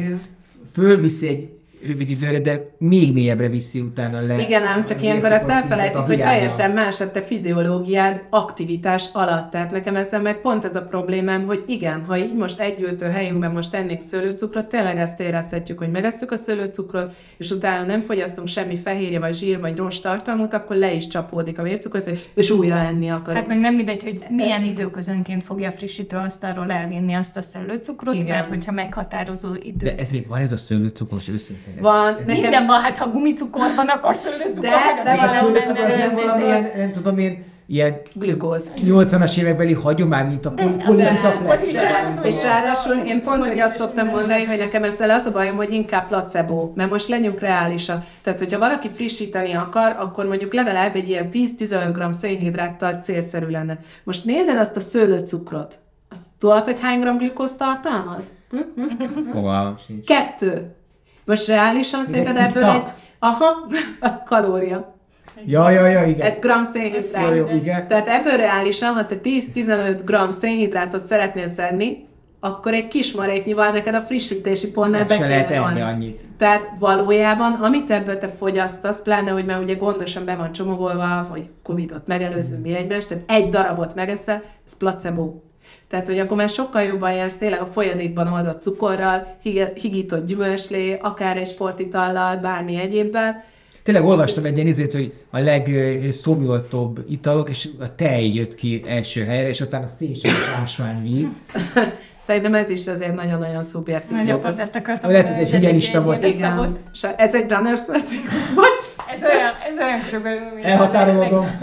[0.71, 1.50] fölviszi egy
[1.88, 4.41] rövid időre, de még mélyebbre viszi utána le.
[4.41, 9.52] Igen, ám csak ilyenkor vércukorszintet elfelejtik, hogy teljesen más a te fiziológiád aktivitás alatt.
[9.52, 13.52] Tehát nekem ezzel meg pont ez a problémám, hogy igen, ha így most egy helyünkben
[13.52, 18.78] most ennék szőlőcukrot, tényleg ezt érezhetjük, hogy megesszük a szőlőcukrot, és utána nem fogyasztunk semmi
[18.78, 23.10] fehérje, vagy zsír, vagy rost tartalmut, akkor le is csapódik a vércukorszint, és újra enni
[23.10, 23.36] akarok.
[23.39, 28.15] Hát meg nem mindegy, hogy milyen időközönként fogja a frissítő asztalról elvinni azt a szőlőcukrot,
[28.15, 28.26] Igen.
[28.26, 29.86] mert hogyha meghatározó idő.
[29.86, 31.71] De ez még van ez a szőlőcukros őszintén.
[31.80, 34.60] Van, nekem Minden van, hát ha gumicukor van, akkor szőlőcukor.
[34.60, 34.70] De-
[35.06, 38.72] meg de az A szőlőcukor az nem valamilyen, nem tudom én, ilyen glükóz.
[38.86, 41.68] 80-as évekbeli hagyomány, mint a pol- polentaplex.
[42.24, 45.74] És ráadásul én pont, hogy azt szoktam mondani, hogy nekem ezzel az a bajom, hogy
[45.74, 48.04] inkább placebo, mert most legyünk reálisak.
[48.22, 53.78] Tehát, hogyha valaki frissíteni akar, akkor mondjuk legalább egy ilyen 10-15 g szénhidráttal célszerű lenne.
[54.04, 55.80] Most nézed azt a szőlőcukrot.
[56.10, 58.24] Azt tudod, hogy hány gram glükóz tartalmaz?
[59.34, 60.06] Fogalmam sincs.
[60.06, 60.76] Kettő.
[61.32, 62.89] Most reálisan szerinted ebből egy...
[63.20, 63.67] Aha,
[64.00, 64.96] az kalória.
[65.46, 66.28] Ja, ja, ja, igen.
[66.28, 67.36] Ez gram szénhidrát.
[67.36, 67.88] jó, igen.
[67.88, 72.08] Tehát ebből reálisan, ha te 10-15 g szénhidrátot szeretnél szedni,
[72.39, 76.22] akkor egy kis maréknyival neked a frissítési pontnál be kéne enni annyit.
[76.38, 81.50] Tehát valójában, amit ebből te fogyasztasz, pláne, hogy már ugye gondosan be van csomagolva, hogy
[81.63, 85.34] Covidot megelőző mi egymást, tehát egy darabot megeszel, ez placebo.
[85.91, 90.97] Tehát, hogy akkor már sokkal jobban jársz tényleg a folyadékban oldott cukorral, hig- higított gyümölcslé,
[91.01, 93.43] akár egy sportitallal, bármi egyébbel.
[93.84, 99.23] Tényleg olvastam egy ilyen izét, hogy a legszomjoltóbb italok, és a tej jött ki első
[99.23, 101.30] helyre, és utána szénsav ásványvíz.
[102.19, 104.17] Szerintem ez is azért nagyon-nagyon szubjektív.
[104.17, 105.12] Nagyon pont ezt akartam.
[105.12, 106.25] Lehet, ez egy egy volt.
[106.25, 106.77] Igen.
[106.93, 108.80] És ez egy runners vertigo, vagy?
[109.15, 111.60] Ez olyan, ez olyan körülbelül, mint Elhatárolódom.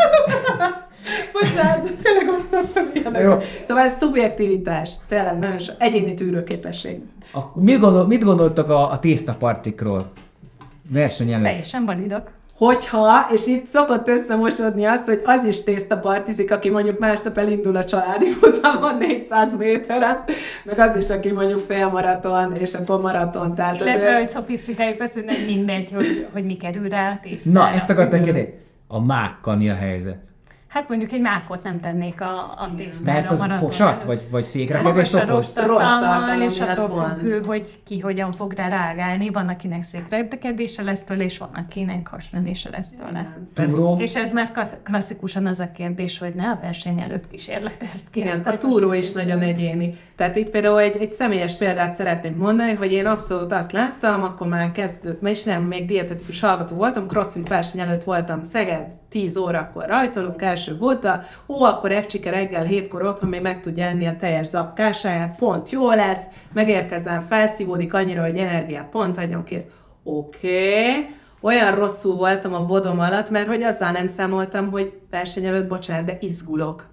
[1.32, 3.00] Bocsánat, de tényleg ott szoktam Jó.
[3.00, 3.64] ilyeneket.
[3.66, 7.00] Szóval ez szubjektivitás, tényleg nagyon sok egyéni tűrőképesség.
[7.32, 10.12] A, mit, gondol, mit gondoltak a, a tésztapartikról?
[10.90, 11.44] Verseny előtt.
[11.44, 12.30] Teljesen validok.
[12.58, 17.84] Hogyha, és itt szokott összemosodni az, hogy az is tésztapartizik, aki mondjuk másnap elindul a
[17.84, 20.24] családi futamon 400 méteren,
[20.64, 23.54] meg az is, aki mondjuk félmaraton, és akkor maraton.
[23.54, 24.16] Tehát Illetve, azért...
[24.18, 27.60] hogy szofisztikáljuk azt, hogy nem mindegy, hogy, hogy mi kerül rá a tésztára.
[27.60, 28.54] Na, ezt akartam kérdezni.
[28.86, 30.22] A mákkal mi a helyzet?
[30.68, 33.12] Hát mondjuk egy mákot nem tennék a, a tésztára.
[33.12, 34.04] Mert az fosat?
[34.04, 34.82] Vagy, vagy székre?
[34.82, 39.30] Rostartalma, Rostartalom és attól függő, hogy ki hogyan fog rá reagálni.
[39.30, 43.36] Van, akinek szép rettegedése lesz tőle, és van, akinek hasmenése lesz tőle.
[43.54, 43.96] Túró?
[44.00, 48.20] És ez már klassz- klasszikusan az a kérdés, hogy ne a verseny előtt kísérletezt ki.
[48.20, 49.94] Igen, a túró is nagyon egyéni.
[50.16, 54.46] Tehát itt például egy, egy személyes példát szeretnék mondani, hogy én abszolút azt láttam, akkor
[54.46, 59.86] már kezdő, és nem, még dietetikus hallgató voltam, crossfit verseny előtt voltam Szeged, 10 órakor
[59.86, 64.16] rajtolunk, első volt a, ó, akkor Evcsike reggel 7-kor otthon még meg tudja enni a
[64.16, 69.66] teljes zapkásáját, pont jó lesz, megérkezem, felszívódik annyira, hogy energiát pont adjon kész.
[70.02, 71.06] Oké, okay.
[71.40, 76.04] olyan rosszul voltam a vodom alatt, mert hogy azzal nem számoltam, hogy verseny előtt, bocsánat,
[76.04, 76.86] de izgulok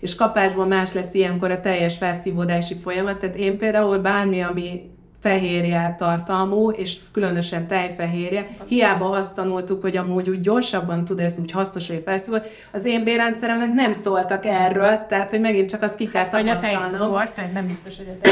[0.00, 3.18] és kapásban más lesz ilyenkor a teljes felszívódási folyamat.
[3.18, 10.28] Tehát én például bármi, ami fehérje tartalmú, és különösen tejfehérje, hiába azt tanultuk, hogy amúgy
[10.28, 15.30] úgy gyorsabban tud ez úgy hasznos, hogy felszívod, az én bérrendszeremnek nem szóltak erről, tehát
[15.30, 17.14] hogy megint csak azt ki kell Vagy a tapasztalnom.
[17.34, 18.28] tehát nem biztos, hogy a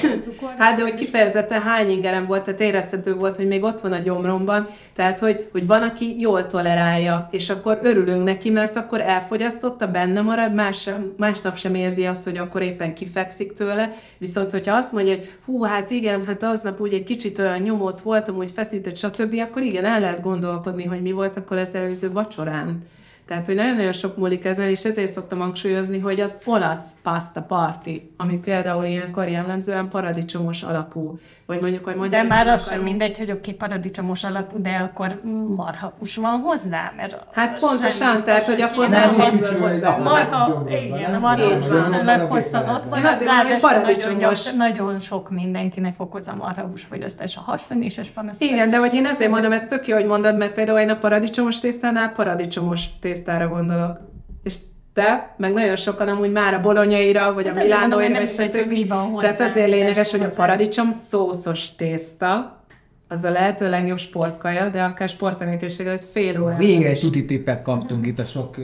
[0.00, 0.54] tejcukor.
[0.58, 3.98] Hát, de hogy kifejezetten hány ingerem volt, tehát érezhető volt, hogy még ott van a
[3.98, 9.86] gyomromban, tehát hogy, hogy van, aki jól tolerálja, és akkor örülünk neki, mert akkor elfogyasztotta,
[9.86, 14.92] benne marad, más, másnap sem érzi azt, hogy akkor éppen kifekszik tőle, viszont hogyha azt
[14.92, 18.96] mondja, hogy hú, hát igen, hát aznap úgy egy kicsit olyan nyomott voltam, úgy feszített,
[18.96, 22.82] stb., akkor igen, el lehet gondolkodni, hogy mi volt akkor az előző vacsorán.
[23.28, 27.90] Tehát, hogy nagyon-nagyon sok múlik ezen, és ezért szoktam hangsúlyozni, hogy az olasz pasta party,
[28.16, 33.18] ami például ilyenkor jellemzően paradicsomos alapú, vagy mondjuk, hogy De magyar már az sem mindegy,
[33.18, 35.20] hogy oké, paradicsomos alapú, de akkor
[35.56, 39.98] marhahús van hozzá, mert Hát pontosan, tehát, hogy akkor nem Marha-.
[39.98, 41.90] Marha, igen, a marha Így van.
[41.90, 43.24] viszonylag hosszan ott van, Én az
[43.60, 44.52] paradicsomos.
[44.52, 48.28] nagyon sok mindenkinek okoz a marhahús fogyasztás, a hasmenéses van.
[48.28, 50.90] az- Igen, de hogy én azért mondom, ez tök jó, hogy mondod, mert például én
[50.90, 52.84] a paradicsomos tésztánál paradicsomos
[53.18, 53.98] tésztára gondolok.
[54.42, 54.56] És
[54.92, 59.10] te, meg nagyon sokan amúgy már a bolonyaira, vagy a Hát mondom, milánóira, és van
[59.10, 62.62] hozzá, Tehát azért lényeges, hogy a paradicsom szószos tészta,
[63.08, 66.56] az a lehető legjobb sportkaja, de akár sportemékenység előtt fél óra.
[66.56, 68.56] Végre egy tuti tippet kaptunk itt a sok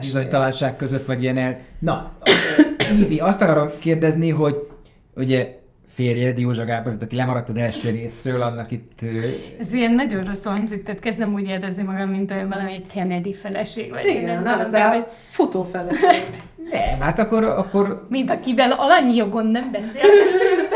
[0.00, 1.58] bizonytalanság között, vagy ilyen el...
[1.78, 2.12] Na,
[3.00, 4.56] Ivi, azt akarom kérdezni, hogy
[5.16, 5.58] ugye
[5.98, 9.00] férjed Józsa Gábor, aki lemaradt az első részről, annak itt...
[9.58, 13.32] Ez ilyen nagyon rossz hangzik, tehát kezdem úgy érezni magam, mint olyan valami egy Kennedy
[13.32, 16.10] feleség, vagy Igen, nem tudom, az de hogy- a futófeleség.
[16.70, 20.68] Nem, hát akkor, akkor mint akivel alanyi jogon nem beszélgetünk.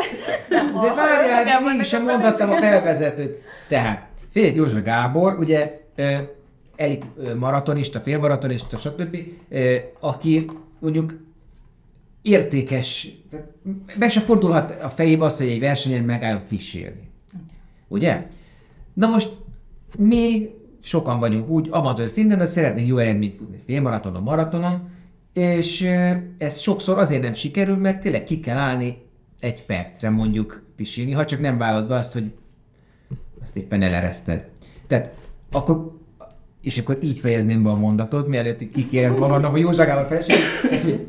[0.82, 3.42] De várjál, én sem mondhattam a felvezetőt.
[3.68, 5.80] Tehát, Fél Józsa Gábor, ugye
[6.76, 7.04] elit
[7.38, 9.16] maratonista, félmaratonista, stb.,
[10.00, 11.14] aki mondjuk
[12.22, 13.46] értékes, tehát
[13.98, 17.10] be se fordulhat a fejébe az, hogy egy versenyen megáll kísérni.
[17.88, 18.22] Ugye?
[18.94, 19.36] Na most
[19.98, 24.90] mi sokan vagyunk úgy amatőr szinten, hogy szeretnénk jó eredményt futni félmaratonon, maratonon,
[25.32, 25.88] és
[26.38, 28.96] ez sokszor azért nem sikerül, mert tényleg ki kell állni
[29.40, 32.32] egy percre mondjuk pisilni, ha csak nem vállalod be azt, hogy
[33.42, 34.48] azt éppen elereszted.
[34.86, 35.14] Tehát
[35.50, 35.98] akkor,
[36.60, 40.36] és akkor így fejezném be a mondatot, mielőtt kikérem magamnak, hogy Józsagával feleség,
[40.82, 41.06] hogy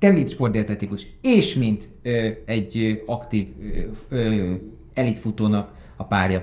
[0.00, 4.54] te mint sportdietetikus, és mint ö, egy ö, aktív ö, ö,
[4.94, 6.42] elitfutónak a párja,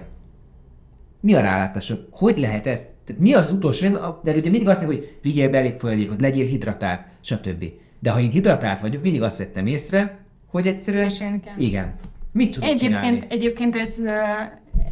[1.19, 2.07] mi a rálátásod?
[2.11, 2.85] Hogy lehet ez?
[3.05, 3.87] Tehát mi az, utolsó?
[4.23, 7.65] De ugye mindig azt mondja, hogy vigyél be elég folyadékot, legyél hidratált, stb.
[7.99, 10.17] De ha én hidratált vagyok, mindig azt vettem észre,
[10.47, 11.11] hogy egyszerűen...
[11.57, 11.95] Igen.
[12.31, 13.07] Mit tudok csinálni?
[13.07, 14.01] Egyébként, egyébként ez,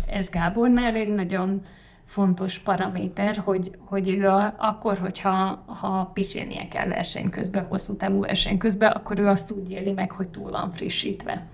[0.07, 1.61] ez Gábornál egy nagyon
[2.05, 8.19] fontos paraméter, hogy, hogy ő a, akkor, hogyha ha pisilnie kell verseny közben, hosszú távú
[8.19, 11.45] verseny közben, akkor ő azt úgy éli meg, hogy túl van frissítve.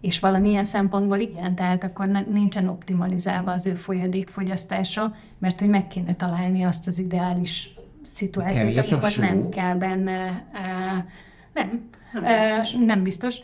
[0.00, 6.14] És valamilyen szempontból igen, tehát akkor nincsen optimalizálva az ő folyadékfogyasztása, mert hogy meg kéne
[6.14, 7.74] találni azt az ideális
[8.14, 11.04] szituációt, amikor nem kell benne, uh,
[11.52, 12.72] nem, nem biztos.
[12.72, 13.40] nem biztos.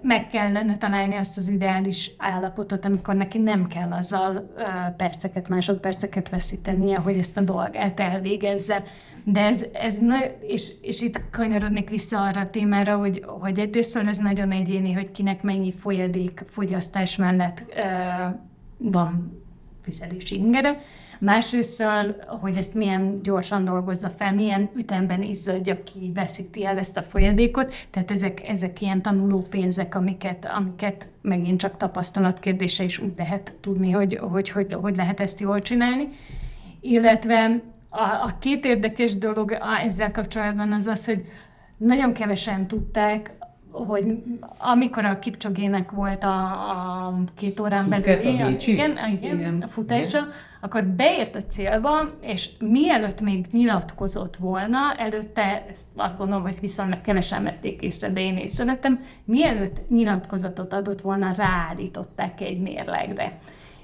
[0.00, 4.54] Meg kellene találni azt az ideális állapotot, amikor neki nem kell azzal
[4.96, 8.82] perceket, másodperceket veszítenie, hogy ezt a dolgát elvégezze.
[9.24, 13.96] De ez, ez na, és, és itt kanyarodnék vissza arra a témára, hogy, hogy egyrészt
[13.96, 17.82] ez nagyon egyéni, hogy kinek mennyi folyadék fogyasztás mellett ö,
[18.78, 19.42] van
[19.84, 20.80] vizelési ingere.
[21.18, 21.84] Másrészt,
[22.40, 27.74] hogy ezt milyen gyorsan dolgozza fel, milyen ütemben izzadja ki, veszíti el ezt a folyadékot.
[27.90, 33.54] Tehát ezek, ezek ilyen tanuló pénzek, amiket, amiket megint csak tapasztalat kérdése is úgy lehet
[33.60, 36.08] tudni, hogy hogy, hogy, hogy lehet ezt jól csinálni.
[36.80, 41.24] Illetve a, a két érdekes dolog a, ezzel kapcsolatban az az, hogy
[41.76, 43.32] nagyon kevesen tudták,
[43.70, 44.22] hogy
[44.58, 46.44] amikor a Kipcsogének volt a,
[47.06, 48.72] a két órán Szuket, belül, a Bécsi?
[48.72, 49.62] igen, igen, Igen.
[49.62, 50.18] a futása,
[50.60, 57.42] akkor beért a célba, és mielőtt még nyilatkozott volna, előtte, azt gondolom, hogy viszonylag kevesen
[57.42, 63.38] vették észre, de én észrevettem, mielőtt nyilatkozatot adott volna, ráállították egy mérlegre.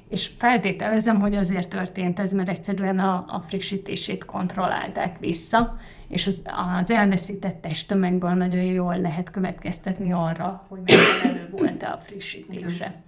[0.09, 5.77] És feltételezem, hogy azért történt ez, mert egyszerűen a, a frissítését kontrollálták vissza,
[6.09, 6.43] és az,
[6.81, 13.03] az elveszített testtömegből nagyon jól lehet következtetni arra, hogy megfelelő volt-e a frissítése.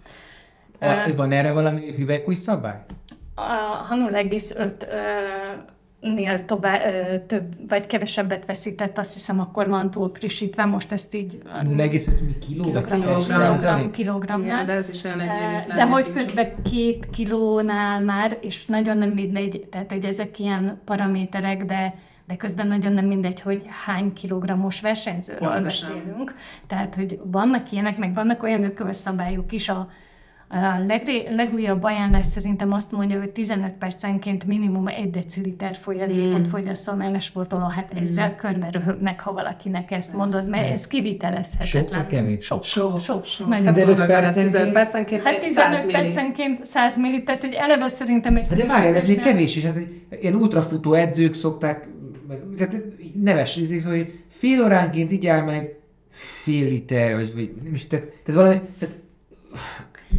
[0.80, 2.78] A, van erre valami hüvelykúj szabály?
[3.34, 3.40] A,
[3.88, 6.80] ha 0,5-nél tovább,
[7.26, 12.38] több vagy kevesebbet veszített, azt hiszem, akkor van túl frissítve, most ezt így 0,5 mi
[12.38, 12.62] kiló?
[12.62, 14.46] kilogramm, kilogramnál.
[14.46, 15.18] Igen, de ez is olyan
[15.66, 21.64] De hogy közben két kilónál már, és nagyon nem mindegy, tehát hogy ezek ilyen paraméterek,
[21.64, 21.94] de
[22.26, 25.92] de közben nagyon nem mindegy, hogy hány kilogrammos versenyzőről Pontosan.
[25.94, 26.34] beszélünk.
[26.66, 29.88] Tehát, hogy vannak ilyenek, meg vannak olyan ökölszabályok is a,
[30.48, 36.42] a legré- legújabb ajánlás szerintem azt mondja, hogy 15 percenként minimum 1 deciliter folyadékot mm.
[36.42, 37.66] fogyasszon ellensportoló.
[37.66, 42.00] Hát ezzel körbe röhögnek, ha valakinek ezt mondod, mert ez kivitelezhetetlen.
[42.00, 42.44] Sok kevés?
[42.44, 42.64] Sok.
[42.64, 43.24] Sok, sok.
[43.24, 43.46] sok.
[43.48, 44.72] Nagyon Hát 15 15 percenként?
[44.72, 45.92] percenként, percenként Hát egy 15 100 milli.
[46.02, 49.64] percenként 100 millit, tehát hogy eleve szerintem egy Hát de várjál, ez még kevés is.
[49.64, 51.88] Hát egy- ilyen ultrafutó edzők szokták,
[52.28, 52.84] meg, tehát
[53.22, 55.78] neves ízik, hogy fél óránként igyál meg
[56.42, 58.94] fél liter, vagy, vagy nem is, tehát, tehát valami, tehát,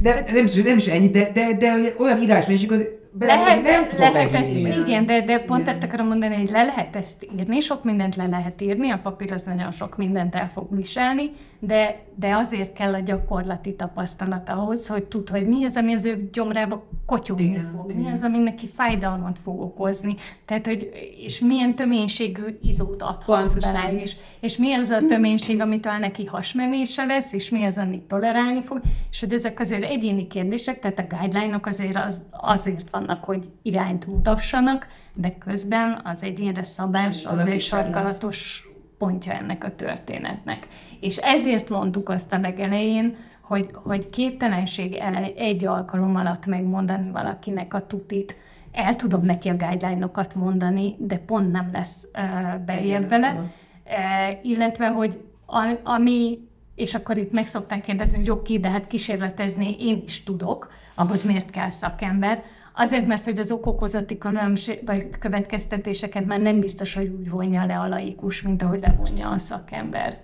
[0.02, 3.88] de, nem, is, nem is ennyi, de, de, de olyan írásmennyiség, hogy bele, Lehet, nem
[3.90, 5.74] tudom lehet ezt, igen, de, de pont Igen.
[5.74, 9.32] ezt akarom mondani, hogy le lehet ezt írni, sok mindent le lehet írni, a papír
[9.32, 14.88] az nagyon sok mindent el fog viselni, de, de azért kell a gyakorlati tapasztalat ahhoz,
[14.88, 18.38] hogy tud, hogy mi az, ami az ő gyomrába kotyogni Igen, fog, mi az, ami
[18.38, 20.16] neki fájdalmat fog okozni,
[20.46, 25.94] tehát, hogy, és milyen töménységű izót adhatsz bele, és, és mi az a töménység, amitől
[25.94, 30.80] neki hasmenése lesz, és mi az, amit tolerálni fog, és hogy ezek azért egyéni kérdések,
[30.80, 37.26] tehát a guideline-ok azért az, azért vannak, hogy irányt mutassanak, de közben az egyénre szabás
[37.26, 38.68] az egy sarkalatos
[38.98, 40.68] pontja ennek a történetnek.
[41.00, 47.74] És ezért mondtuk azt a legelején, hogy, hogy képtelenség el egy alkalom alatt megmondani valakinek
[47.74, 48.36] a tutit,
[48.72, 53.52] el tudom neki a guideline-okat mondani, de pont nem lesz uh, bejebb vele.
[53.86, 56.40] Uh, illetve, hogy a, ami,
[56.76, 61.24] és akkor itt meg szokták kérdezni, hogy oké, de hát kísérletezni én is tudok, ahhoz
[61.24, 62.44] miért kell szakember?
[62.74, 67.80] Azért, mert hogy az okokozati különbség, vagy következtetéseket már nem biztos, hogy úgy vonja le
[67.80, 70.18] a laikus, mint ahogy levonja a szakember.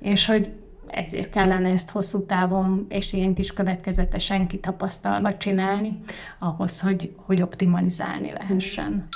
[0.00, 0.52] És hogy
[0.86, 6.00] ezért kellene ezt hosszú távon és ilyen kis következetesen kitapasztalva csinálni,
[6.38, 9.08] ahhoz, hogy, hogy optimalizálni lehessen.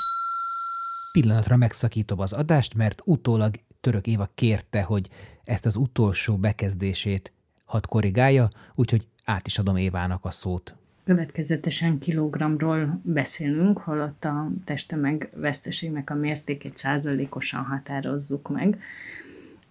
[1.12, 5.08] Pillanatra megszakítom az adást, mert utólag Török Éva kérte, hogy
[5.44, 7.32] ezt az utolsó bekezdését
[7.64, 10.74] hadd korrigálja, úgyhogy át is adom Évának a szót.
[11.04, 18.78] Következetesen kilogramról beszélünk, holott a testtömeg veszteségnek a mértékét százalékosan határozzuk meg.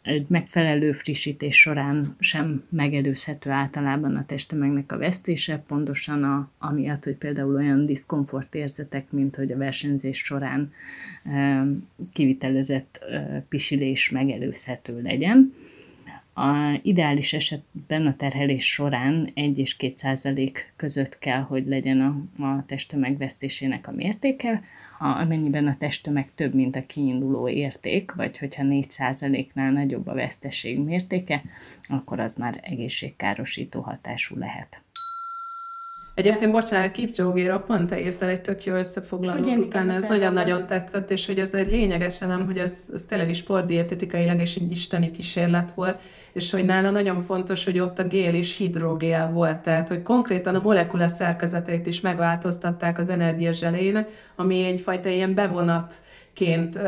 [0.04, 7.16] Egy megfelelő frissítés során sem megelőzhető általában a testtömegnek a vesztése, pontosan a, amiatt, hogy
[7.16, 10.72] például olyan diszkomfort érzetek, mint hogy a versenyzés során
[11.24, 11.66] e,
[12.14, 15.54] kivitelezett e, pisilés megelőzhető legyen.
[16.36, 22.44] A ideális esetben a terhelés során 1 és 2 százalék között kell, hogy legyen a,
[22.44, 24.64] a testtömeg vesztésének a mértéke.
[24.98, 30.14] Ha, amennyiben a testtömeg több, mint a kiinduló érték, vagy hogyha 4 százaléknál nagyobb a
[30.14, 31.44] veszteség mértéke,
[31.88, 34.82] akkor az már egészségkárosító hatású lehet.
[36.16, 41.26] Egyébként, bocsánat, Kipcsógéra pont te írtál egy tök jó összefoglalót utána, ez nagyon-nagyon tetszett, és
[41.26, 45.72] hogy ez egy lényeges elem, hogy ez, ez tényleg is sportdietetikailag és egy isteni kísérlet
[45.72, 46.00] volt,
[46.34, 50.56] és hogy nála nagyon fontos, hogy ott a gél is hidrogél volt, tehát hogy konkrétan
[50.56, 55.94] a molekula szerkezeteit is megváltoztatták az energiazselének, ami egyfajta ilyen bevonat
[56.34, 56.80] ként,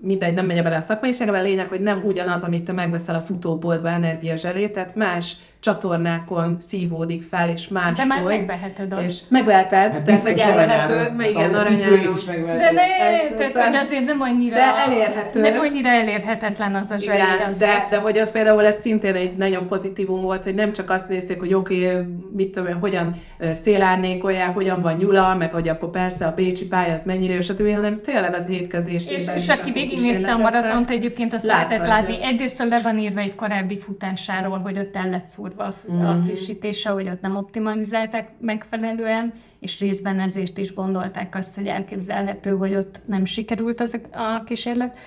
[0.00, 3.20] mindegy, nem megy bele a szakmaiságba, a lényeg, hogy nem ugyanaz, amit te megveszel a
[3.20, 9.02] futóboltba energiazselét, tehát más csatornákon szívódik fel, és más De már megveheted azt.
[9.02, 12.14] És megveheted, hát tehát hogy elérhető, mert igen, aranyáron.
[12.44, 15.40] De ne, ez, tehát, hogy azért nem annyira, de elérhető.
[15.40, 17.16] Nem annyira elérhetetlen az a zseni.
[17.16, 20.90] Igen, de, de hogy ott például ez szintén egy nagyon pozitívum volt, hogy nem csak
[20.90, 23.14] azt nézték, hogy oké, okay, mit tudom, hogyan
[23.62, 27.74] szélárnékolják, hogyan van nyula, meg hogy akkor persze a Bécsi pálya az mennyire, és stb.,
[27.74, 32.22] hanem tényleg az étkezésében És, és aki végignézte a maratont, egyébként azt lehetett látni.
[32.22, 36.04] Egyrészt le van írva egy korábbi futásáról, hogy ott el lett szúr durva az, mm-hmm.
[36.04, 42.50] a frissítése, hogy ott nem optimalizálták megfelelően, és részben ezért is gondolták azt, hogy elképzelhető,
[42.56, 44.98] hogy ott nem sikerült az a kísérlet,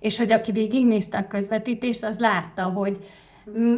[0.00, 2.98] és hogy aki végignézte a közvetítést, az látta, hogy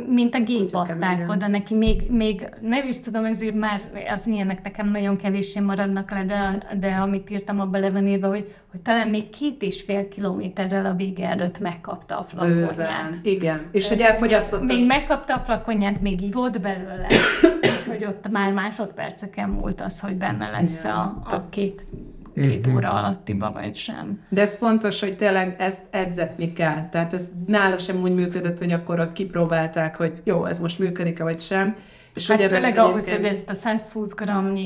[0.09, 3.81] mint a gépatták oda neki, még, még nem is tudom, ezért már
[4.15, 8.29] az ilyenek nekem nagyon kevéssé maradnak le, de, de amit írtam abba le van írva,
[8.29, 13.19] hogy, hogy talán még két és fél kilométerrel a vége előtt megkapta a flakonját.
[13.23, 14.65] Igen, és hogy elfogyasztotta.
[14.65, 17.07] Még megkapta a flakonját, még ivott belőle,
[17.91, 21.85] hogy ott már másodperceken múlt az, hogy benne lesz a, a két
[22.35, 24.21] két óra alattiba, vagy sem.
[24.29, 26.89] De ez fontos, hogy tényleg ezt edzetni kell.
[26.89, 31.23] Tehát ez nála sem úgy működött, hogy akkor ott kipróbálták, hogy jó, ez most működik-e,
[31.23, 31.77] vagy sem.
[32.15, 34.25] És hát ugye főleg ahhoz, hogy ezt a 120 g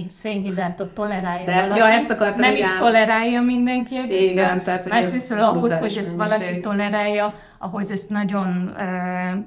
[0.08, 4.30] szénhidrátot tolerálja De, valaki, ja, ezt akartam, nem is tolerálja mindenki egészen.
[4.30, 9.44] Igen, tehát hogy Másrészt ahhoz, hogy ezt valaki tolerálja, ahhoz ezt nagyon uh,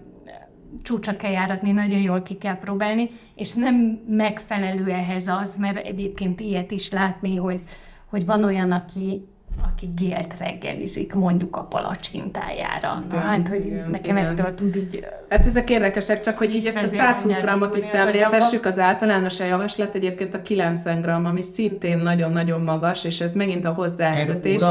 [0.83, 3.75] csúcsa kell járatni, nagyon jól ki kell próbálni, és nem
[4.07, 7.61] megfelelő ehhez az, mert egyébként ilyet is látni, hogy
[8.09, 9.27] hogy van olyan, aki
[9.63, 13.03] aki gélt reggelizik, mondjuk a palacsintájára.
[13.09, 14.29] Na, hát, hogy igen, nekem igen.
[14.29, 15.05] ettől tud így...
[15.29, 19.95] Hát ezek érdekesek, csak hogy így ezt a 120 grammot is szemléltessük, az általános javaslat
[19.95, 24.61] egyébként a 90 gram, ami szintén nagyon-nagyon magas, és ez megint a hozzáhelyzetés.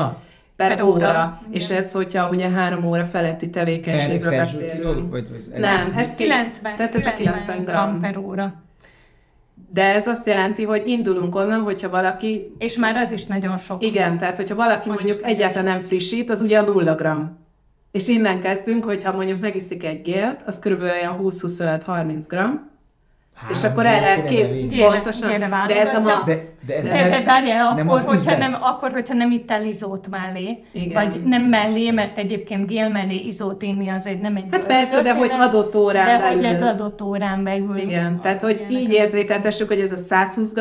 [0.57, 1.09] Per, per óra.
[1.09, 1.40] óra.
[1.51, 5.29] És ez, hogyha ugye három óra feletti tevékenységről beszélünk.
[5.57, 8.55] Nem, ez 90, tehát ez a 90 gram per óra.
[9.70, 12.54] De ez azt jelenti, hogy indulunk onnan, hogyha valaki...
[12.59, 13.85] És már az is nagyon sok.
[13.85, 17.38] Igen, tehát hogyha valaki Most mondjuk egyáltalán nem frissít, az ugye a nulla gram.
[17.90, 20.83] És innen kezdünk, hogyha mondjuk megiszik egy gélt, az kb.
[21.22, 22.70] 20-25-30 gram,
[23.40, 26.24] Három és akkor el lehet kép, pontosan, de ez a max.
[26.24, 26.35] De,
[26.66, 30.09] de, ez de, de várjál, nem akkor, hogyha nem, akkor, hogyha nem itt el izót
[30.11, 31.09] mellé, Igen.
[31.11, 35.03] vagy nem mellé, mert egyébként gél mellé izót inni az egy nem egy Hát persze,
[35.03, 36.40] de hogy adott órán de belül.
[36.40, 37.77] De hogy ez adott órán belül.
[37.77, 40.61] Igen, tehát hogy így érzékeltessük, hogy ez a 120 g,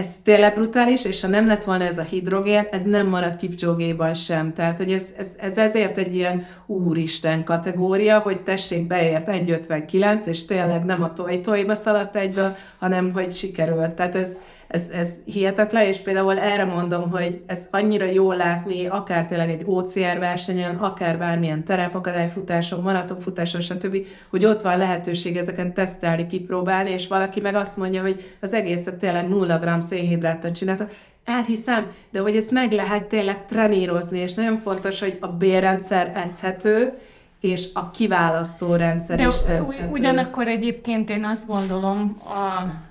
[0.00, 4.14] ez tényleg brutális, és ha nem lett volna ez a hidrogén, ez nem marad kipcsógéban
[4.14, 4.52] sem.
[4.52, 10.44] Tehát, hogy ez, ez, ez ezért egy ilyen úristen kategória, hogy tessék beért 1,59, és
[10.44, 13.90] tényleg nem a toj-tojba szaladt egyből, hanem hogy sikerült.
[13.90, 14.38] Tehát ez,
[14.70, 19.62] ez, ez hihetetlen, és például erre mondom, hogy ez annyira jó látni, akár tényleg egy
[19.64, 27.06] OCR versenyen, akár bármilyen terepakadályfutáson, maratonfutáson, stb., hogy ott van lehetőség ezeken tesztelni, kipróbálni, és
[27.06, 30.88] valaki meg azt mondja, hogy az egészet tényleg 0 g szénhidrátot csinálta,
[31.24, 36.92] elhiszem, de hogy ezt meg lehet tényleg trenírozni, és nagyon fontos, hogy a bérrendszer edzhető,
[37.40, 39.88] és a kiválasztó rendszer de is edzhető.
[39.92, 42.88] Ugyanakkor egyébként én azt gondolom, a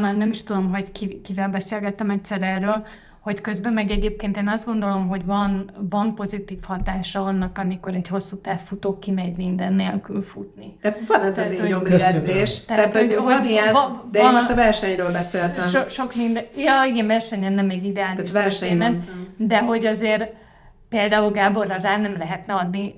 [0.00, 2.86] már nem is tudom, hogy ki, kivel beszélgettem egyszer erről,
[3.20, 8.08] hogy közben meg egyébként én azt gondolom, hogy van, van pozitív hatása annak, amikor egy
[8.08, 10.76] hosszú távfutó kimegy minden nélkül futni.
[10.80, 14.18] De van az Tehát, az hogy- edzés, tehát, Tehát, hogy, hogy- van ilyen, va- de
[14.18, 15.68] én van- most a versenyről beszéltem.
[15.68, 18.94] So, sok minden, ja igen, versenyen nem egy ideális Tehát történet,
[19.36, 20.32] de hogy azért
[20.88, 22.94] például Gáborra rá nem lehetne adni,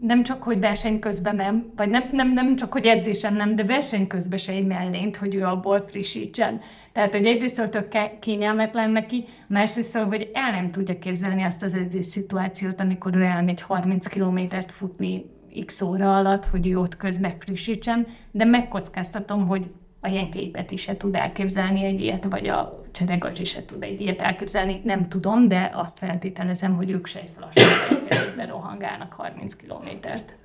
[0.00, 3.64] nem csak, hogy verseny közben nem, vagy nem, nem, nem csak, hogy edzésen nem, de
[3.64, 6.60] verseny közben se egy mellényt, hogy ő abból frissítsen.
[6.92, 12.04] Tehát, hogy egyrészt tök kényelmetlen neki, másrészt, hogy el nem tudja képzelni azt az edzés
[12.04, 15.24] szituációt, amikor ő elmegy 30 kilométert futni
[15.66, 19.70] x óra alatt, hogy ő ott közben frissítsen, de megkockáztatom, hogy
[20.00, 24.00] a jenképet is se tud elképzelni egy ilyet, vagy a cseregacs is se tud egy
[24.00, 24.80] ilyet elképzelni.
[24.84, 30.36] Nem tudom, de azt feltételezem, hogy ők se egy flasságban rohangálnak 30 kilométert.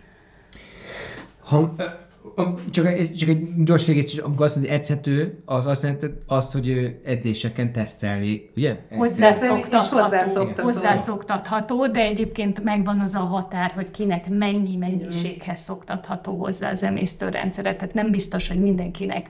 [1.40, 1.76] Ha,
[2.72, 6.52] csak, egy- csak egy gyors kiegészítés, amikor azt mondja, hogy edzhető, az azt jelenti azt,
[6.54, 8.78] hogy ő edzéseken teszteli, ugye?
[8.92, 10.64] Hozzászoktatható, hozzászoktatható.
[10.64, 17.76] hozzászoktatható, de egyébként megvan az a határ, hogy kinek mennyi mennyiséghez szoktatható hozzá az emésztőrendszere.
[17.76, 19.30] Tehát nem biztos, hogy mindenkinek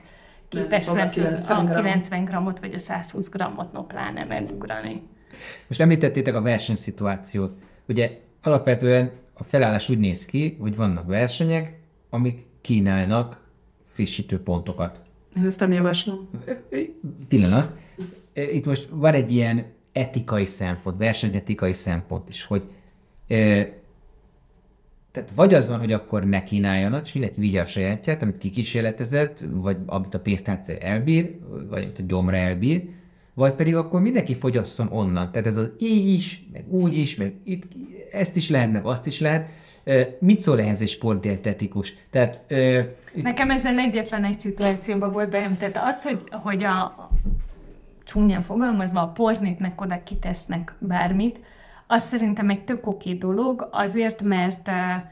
[0.62, 1.84] képes lesz az 90 a gramm.
[1.84, 5.02] 90 grammot vagy a 120 grammot no pláne megugrani.
[5.66, 7.52] Most említettétek a versenyszituációt.
[7.88, 11.78] Ugye alapvetően a felállás úgy néz ki, hogy vannak versenyek,
[12.10, 13.40] amik kínálnak
[13.92, 15.00] frissítő pontokat.
[15.58, 16.30] Nem javaslom.
[17.28, 17.70] Pillanat.
[18.32, 22.62] Itt most van egy ilyen etikai szempont, versenyetikai szempont is, hogy
[25.16, 29.44] tehát vagy az van, hogy akkor ne kínáljanak, és mindenki vigye a sajátját, amit kikísérletezett,
[29.50, 31.38] vagy amit a pénztárca elbír,
[31.68, 32.82] vagy amit a gyomra elbír,
[33.34, 35.30] vagy pedig akkor mindenki fogyasszon onnan.
[35.32, 37.62] Tehát ez az így is, meg úgy is, meg itt,
[38.12, 39.48] ezt is lehet, meg azt is lehet.
[40.18, 41.94] Mit szól ehhez egy sportdietetikus?
[42.10, 42.80] Tehát ö,
[43.14, 47.10] Nekem ezen egyetlen egy szituációban volt bejem, tehát az, hogy, hogy a
[48.04, 51.40] csúnyán fogalmazva a pornéknek oda kitesznek bármit,
[51.86, 55.02] az szerintem egy tök oké dolog, azért, mert eh,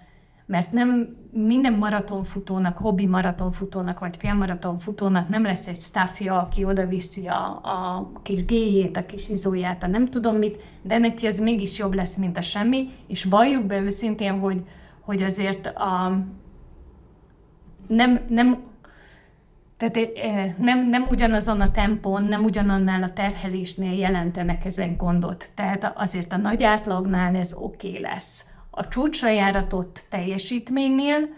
[0.47, 7.27] mert nem minden maratonfutónak, hobbi maratonfutónak, vagy félmaratonfutónak nem lesz egy staffja, aki oda viszi
[7.27, 11.79] a, a kis géjét, a kis izóját, a nem tudom mit, de neki az mégis
[11.79, 14.63] jobb lesz, mint a semmi, és valljuk be őszintén, hogy,
[15.01, 16.19] hogy azért a,
[17.87, 18.63] nem, nem,
[19.91, 25.51] tehát eh, nem, nem ugyanazon a tempón, nem ugyanannál a terhelésnél jelentenek ezen gondot.
[25.55, 28.45] Tehát azért a nagy átlagnál ez oké okay lesz.
[28.71, 31.29] A csúcsra járatott teljesítménynél,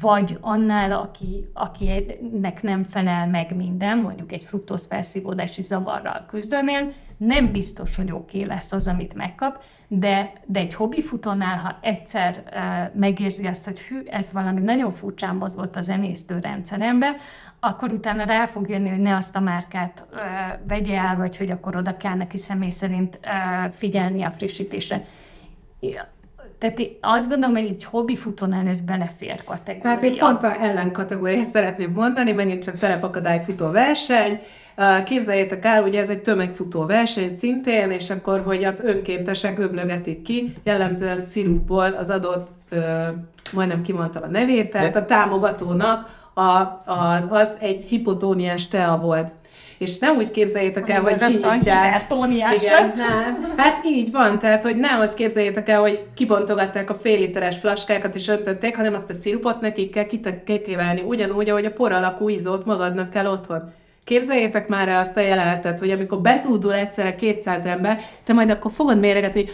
[0.00, 7.52] vagy annál, aki, akinek nem felel meg minden, mondjuk egy fruktóz felszívódási zavarral küzdőnél, nem
[7.52, 13.00] biztos, hogy oké okay lesz az, amit megkap, de, de egy hobbifutónál, ha egyszer uh,
[13.00, 17.16] megérzi azt, hogy hű, ez valami nagyon furcsán mozgott az emésztőrendszerembe,
[17.64, 20.18] akkor utána rá fog jönni, hogy ne azt a márkát uh,
[20.68, 25.04] vegye el, vagy hogy akkor oda kell neki személy szerint uh, figyelni a frissítésre.
[26.58, 29.88] Tehát én azt gondolom, hogy egy hobbi futónál ez belefér kategória.
[29.88, 34.40] Hát én pont a ellenkategóriát szeretném mondani, megint csak terepakadályfutó verseny.
[34.76, 40.22] Uh, Képzeljétek el, ugye ez egy tömegfutó verseny szintén, és akkor, hogy az önkéntesek öblögetik
[40.22, 42.80] ki, jellemzően szirupból az adott, uh,
[43.52, 49.32] majdnem kimondtam a nevét, tehát a támogatónak a, a, az egy hipotóniás tea volt.
[49.78, 51.94] És nem úgy képzeljétek el, hogy kinyitják.
[52.62, 53.54] Igen, nem.
[53.56, 58.28] Hát így van, tehát hogy nehogy képzeljétek el, hogy kibontogatták a fél literes flaskákat és
[58.28, 60.06] öntötték, hanem azt a szirupot nekik kell
[60.44, 63.72] kikévelni, ugyanúgy, ahogy a por alakú ízót magadnak kell otthon.
[64.04, 68.70] Képzeljétek már el azt a jelenetet, hogy amikor bezúdul egyszerre 200 ember, te majd akkor
[68.70, 69.44] fogod méregetni,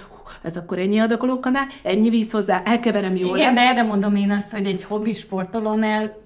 [0.43, 3.65] ez akkor ennyi adakolókanál, ennyi víz hozzá, elkeverem jól Igen, lesz.
[3.65, 6.17] de erre mondom én azt, hogy egy hobbi sportolónál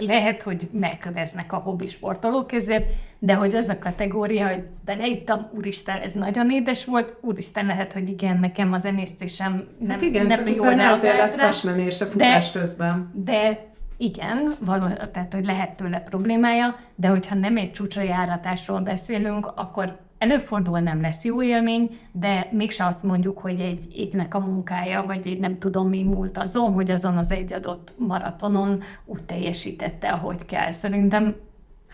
[0.00, 6.00] lehet, hogy megköveznek a hobbi sportolók ezért, de hogy az a kategória, hogy beleittam, úristen,
[6.00, 10.38] ez nagyon édes volt, úristen, lehet, hogy igen, nekem az emésztésem nem, Hát igen, nem
[10.38, 13.10] csak jól utána azért lesz hasmenés a futás De- közben.
[13.14, 19.52] De igen, való, tehát hogy lehet tőle problémája, de hogyha nem egy csúcsra járatásról beszélünk,
[19.54, 25.02] akkor előfordul, nem lesz jó élmény, de mégse azt mondjuk, hogy egy évnek a munkája,
[25.02, 30.08] vagy egy nem tudom mi múlt azon, hogy azon az egy adott maratonon úgy teljesítette,
[30.08, 30.70] ahogy kell.
[30.70, 31.34] Szerintem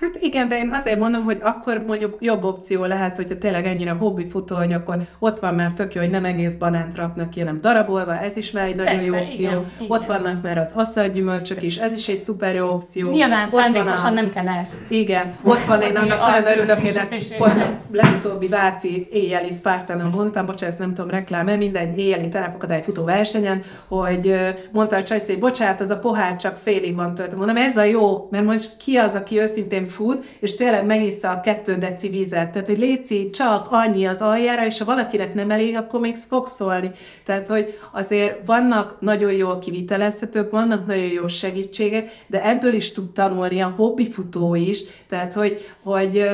[0.01, 3.91] Hát igen, de én azért mondom, hogy akkor mondjuk jobb opció lehet, hogyha tényleg ennyire
[3.91, 7.41] hobbi futó, hogy akkor ott van már tök jó, hogy nem egész banánt raknak ki,
[7.41, 9.35] hanem darabolva, ez is már egy nagyon Persze, jó opció.
[9.35, 9.91] igen, igen.
[9.91, 13.11] Ott vannak már az asszalgyümölcsök is, ez is egy szuper jó opció.
[13.11, 14.11] nyilván ott van a...
[14.11, 14.75] nem kell ezt.
[14.89, 20.47] Igen, ott van, én annak nagyon örülök, én ezt pont legutóbbi Váci éjjeli Spartanon mondtam,
[20.47, 24.35] bocsánat, ezt nem tudom reklám mindegy éjjeli terepakadály futó versenyen, hogy
[24.73, 27.37] mondta a csajszé, hogy bocsánat, az a pohár csak félig van töltve.
[27.37, 31.41] Mondom, ez a jó, mert most ki az, aki őszintén fut, és tényleg megissza a
[31.41, 32.51] kettő deci vizet.
[32.51, 36.49] Tehát, hogy léci csak annyi az aljára, és ha valakinek nem elég, akkor még fog
[36.49, 36.91] szólni.
[37.25, 43.13] Tehát, hogy azért vannak nagyon jól kivitelezhetők, vannak nagyon jó segítségek, de ebből is tud
[43.13, 44.83] tanulni a hobbi futó is.
[45.09, 46.29] Tehát, hogy, hogy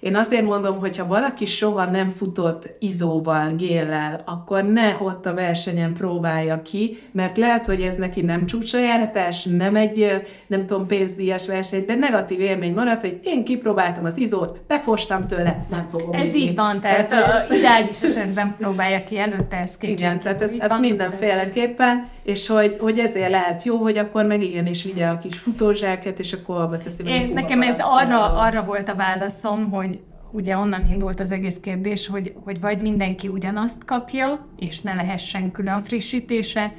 [0.00, 5.34] én azért mondom, hogy ha valaki soha nem futott izóval, géllel, akkor ne ott a
[5.34, 11.46] versenyen próbálja ki, mert lehet, hogy ez neki nem csúcsajáratás, nem egy, nem tudom, pénzdíjas
[11.46, 16.34] verseny, de negatív élmény maradt, hogy én kipróbáltam az izót, befostam tőle, nem fogom Ez
[16.34, 20.70] így van, tehát, tehát a ideális esetben próbálja ki előtte, ez Igen, tehát ez, ez
[20.80, 26.18] mindenféleképpen, és hogy, hogy ezért lehet jó, hogy akkor meg igenis vigye a kis futózsáket,
[26.18, 29.89] és akkor abba teszi Én, Nekem ez arra, arra volt a válaszom, hogy
[30.30, 35.50] ugye onnan indult az egész kérdés, hogy, hogy vagy mindenki ugyanazt kapja, és ne lehessen
[35.50, 36.72] külön frissítése,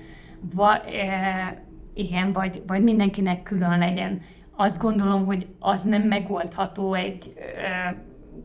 [0.54, 4.22] va, e, igen, vagy, vagy mindenkinek külön legyen.
[4.56, 7.96] Azt gondolom, hogy az nem megoldható egy e,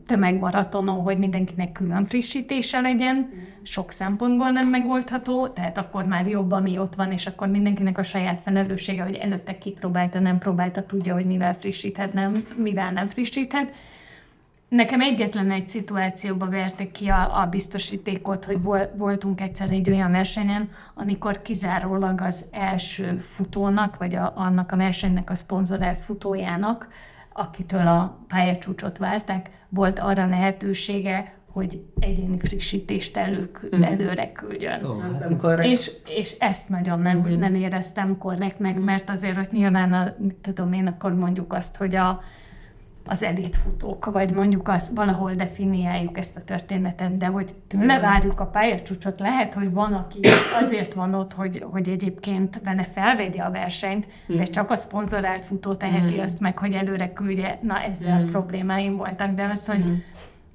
[0.05, 3.29] tömegmaratonon, hogy mindenkinek külön frissítése legyen,
[3.63, 8.03] sok szempontból nem megoldható, tehát akkor már jobb, ami ott van, és akkor mindenkinek a
[8.03, 13.73] saját felelőssége, hogy előtte kipróbálta, nem próbálta, tudja, hogy mivel frissíthet, nem, mivel nem frissíthet.
[14.69, 18.61] Nekem egyetlen egy szituációba verték ki a, a biztosítékot, hogy
[18.95, 25.29] voltunk egyszer egy olyan versenyen, amikor kizárólag az első futónak, vagy a, annak a versenynek
[25.29, 26.87] a szponzorált futójának,
[27.33, 33.83] akitől a pályacsúcsot várták, volt arra lehetősége, hogy egyéni frissítést elő, mhm.
[33.83, 34.83] előre küldjön.
[34.83, 37.39] Oh, és, és ezt nagyon nem, mm.
[37.39, 42.21] nem éreztem korrektnek, mert azért, hogy nyilván, a, tudom én, akkor mondjuk azt, hogy a,
[43.07, 48.45] az elitfutók, vagy mondjuk azt valahol definiáljuk ezt a történetet, de hogy tőle várjuk a
[48.45, 50.19] pályacsúcsot, lehet, hogy van, aki
[50.61, 55.75] azért van ott, hogy, hogy egyébként benne felvédi a versenyt, de csak a szponzorált futó
[55.75, 57.59] teheti azt meg, hogy előre küldje.
[57.61, 60.03] Na, ezzel problémáim voltak, de az, hogy,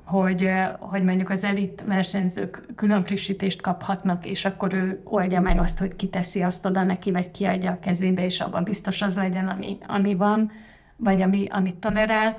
[0.05, 5.79] hogy, hogy mondjuk az elit versenyzők külön frissítést kaphatnak, és akkor ő oldja meg azt,
[5.79, 9.79] hogy kiteszi azt oda neki, vagy kiadja a kezébe, és abban biztos az legyen, ami,
[9.87, 10.51] ami van
[11.03, 12.39] vagy ami, amit tolerál,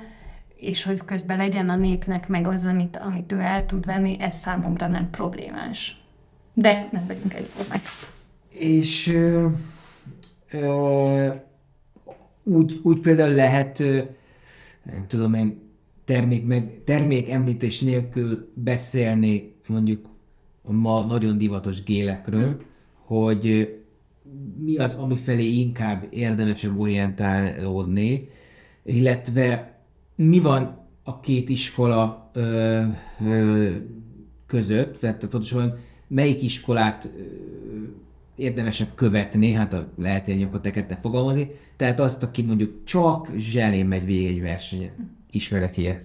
[0.56, 4.34] és hogy közben legyen a népnek meg az, amit, amit ő el tud venni, ez
[4.34, 6.02] számomra nem problémás.
[6.52, 7.80] De nem vagyunk egyformák.
[8.48, 9.48] És ö,
[10.50, 11.28] ö,
[12.42, 13.98] úgy, úgy például lehet, ö,
[14.82, 15.62] nem tudom én,
[16.04, 20.06] termék, meg, termék említés nélkül beszélni mondjuk
[20.62, 22.62] ma nagyon divatos gélekről,
[23.04, 23.74] hogy
[24.58, 28.28] mi az, ami felé inkább érdemes orientálódni,
[28.84, 29.78] illetve
[30.14, 32.82] mi van a két iskola ö,
[33.24, 33.70] ö,
[34.46, 35.78] között, tehát pontosan
[36.08, 37.22] melyik iskolát ö,
[38.36, 44.04] érdemesebb követni, hát a, lehet egy nyomkoteket fogalmazni, tehát azt, aki mondjuk csak zselén megy
[44.04, 46.04] végig egy versenyen, ismerek ilyet.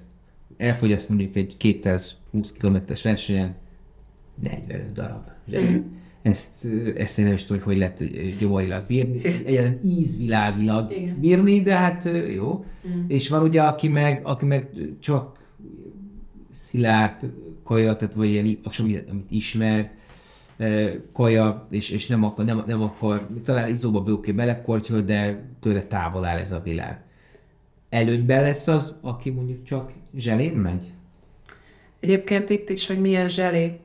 [0.57, 3.55] Elfogyaszt mondjuk egy 220 km-es versenyen
[4.41, 8.03] 45 darab zselén ezt, ezt én nem is tudom, hogy lehet
[8.39, 11.19] gyomorilag bírni, egyáltalán ízvilágilag Igen.
[11.19, 12.65] bírni, de hát jó.
[12.87, 13.03] Mm.
[13.07, 15.37] És van ugye, aki meg, aki meg csak
[16.51, 17.31] szilárd
[17.63, 19.91] kaja, tehát vagy ilyen, amit, amit ismer,
[21.13, 26.25] kaja, és, és nem akar, nem, nem akar, talán izóba bőké belekortyol, de tőle távol
[26.25, 27.01] áll ez a világ.
[27.89, 30.83] Előnyben lesz az, aki mondjuk csak zselén megy?
[31.99, 33.79] Egyébként itt is, hogy milyen zselé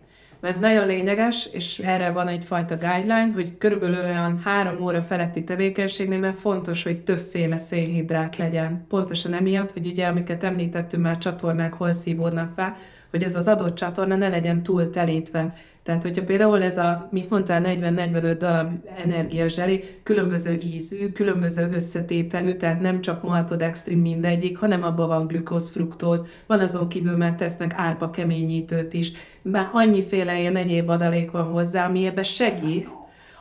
[0.45, 6.19] mert nagyon lényeges, és erre van egyfajta guideline, hogy körülbelül olyan három óra feletti tevékenységnél,
[6.19, 8.85] mert fontos, hogy többféle szénhidrát legyen.
[8.89, 12.77] Pontosan emiatt, hogy ugye, amiket említettünk már csatornák hol szívódnak fel,
[13.11, 15.55] hogy ez az adott csatorna ne legyen túl telítve.
[15.85, 18.71] Tehát, hogyha például ez a, mit mondtál, 40-45 darab
[19.05, 26.27] energiazseli, különböző ízű, különböző összetételű, tehát nem csak maltodextrin mindegyik, hanem abban van glükóz, fruktóz,
[26.47, 29.13] van azon kívül már tesznek árpa keményítőt is,
[29.43, 32.91] már annyiféle ilyen egyéb adalék van hozzá, ami ebbe segít,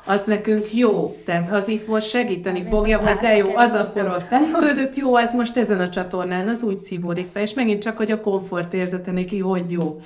[0.06, 1.18] az nekünk jó.
[1.26, 5.34] Tehát az itt most segíteni fogja, hogy de jó, az a porol feltődött, jó, ez
[5.34, 9.12] most ezen a csatornán, az úgy szívódik fel, és megint csak, hogy a komfort érzete
[9.12, 10.00] neki, hogy jó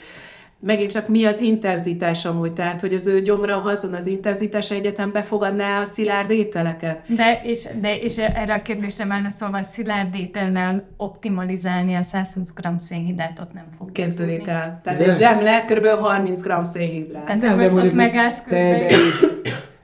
[0.59, 5.11] megint csak mi az interzitás amúgy, tehát hogy az ő gyomra azon az interzitás egyetem
[5.11, 6.99] befogadná a szilárd ételeket.
[7.15, 12.53] De és, de, és erre a kérdésre már szóval a szilárd ételnel optimalizálni a 120
[12.53, 13.91] g szénhidrátot nem fog.
[13.91, 14.79] Képzeljék el.
[14.83, 15.05] Tehát de...
[15.05, 15.85] egy zsemle kb.
[15.85, 17.37] 30 g szénhidrát.
[17.37, 18.87] Tehát most ott megállsz közben.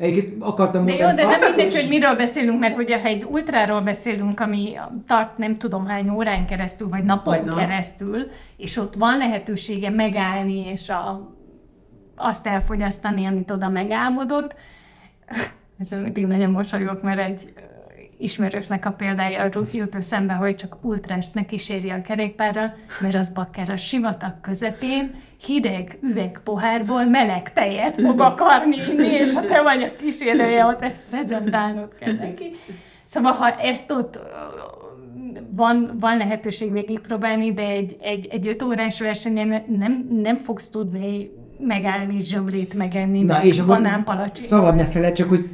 [0.04, 1.16] Egyébként akartam mondani.
[1.16, 4.78] De jó, de nem mindegy, hogy miről beszélünk, mert hogyha ha egy ultráról beszélünk, ami
[5.08, 8.28] tart nem tudom hány órán keresztül, vagy napon vagy keresztül,
[8.58, 11.34] és ott van lehetősége megállni, és a,
[12.16, 14.56] azt elfogyasztani, amit oda megálmodott,
[15.80, 17.54] ez mindig nagyon mosolyogok, mert egy
[18.24, 23.70] ismerősnek a példája jut eszembe, hogy csak ultrást ne kíséri a kerékpárral, mert az bakker
[23.70, 25.16] a sivatag közepén
[25.46, 31.02] hideg üvegpohárból meleg tejet fog akarni inni, és ha te vagy a kísérője, ott ezt
[31.10, 32.52] prezentálnod kell neki.
[33.04, 34.20] Szóval, ha ezt ott
[35.56, 41.30] van, van lehetőség végigpróbálni, de egy, egy, egy öt órás versenyen nem, nem fogsz tudni
[41.60, 44.50] megállni, zsömlét megenni, Na, és akkor banánpalacsinát.
[44.50, 45.50] szabad ne feled, csak hogy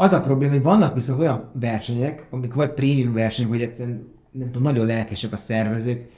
[0.00, 4.46] az a probléma, hogy vannak viszont olyan versenyek, amik vagy prémium versenyek, vagy egyszerűen nem
[4.46, 6.08] tudom, nagyon lelkesek a szervezők,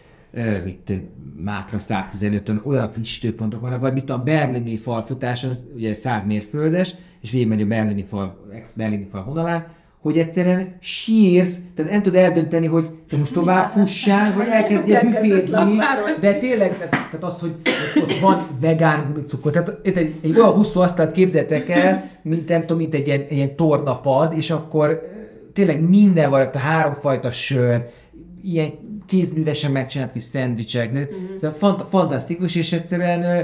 [0.65, 0.93] mit
[1.37, 7.31] Mátra 115-ön olyan frissítőpontok vannak, vagy mit a berlini falfutás, az ugye 100 mérföldes, és
[7.31, 9.67] végigmegy a berlini fal, ex-berlini fal vonalán,
[10.03, 15.79] hogy egyszerűen sírsz, tehát nem tudod eldönteni, hogy te most tovább fussál, vagy elkezdjél büfézni,
[16.21, 17.55] de tényleg, tehát, az, hogy
[18.03, 22.61] ott, van vegán gumicukor, tehát itt egy, egy olyan huszó asztalt képzeltek el, mint nem
[22.61, 25.01] tudom, mint egy ilyen, egy ilyen tornapad, és akkor
[25.53, 27.89] tényleg minden van, a háromfajta sör,
[28.43, 28.73] ilyen
[29.07, 31.09] kézművesen megcsinált kis szendvicsek, de
[31.41, 33.41] ez fant- fantasztikus, és egyszerűen ö,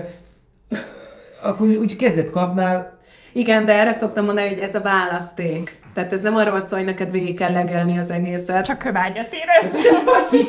[1.42, 2.98] akkor úgy kedvet kapnál,
[3.32, 5.77] Igen, de erre szoktam mondani, hogy ez a választék.
[5.94, 8.64] Tehát ez nem arról szól, hogy neked végig kell legelni az egészet.
[8.64, 9.84] Csak kövágyat érez.
[9.84, 10.46] Csak most is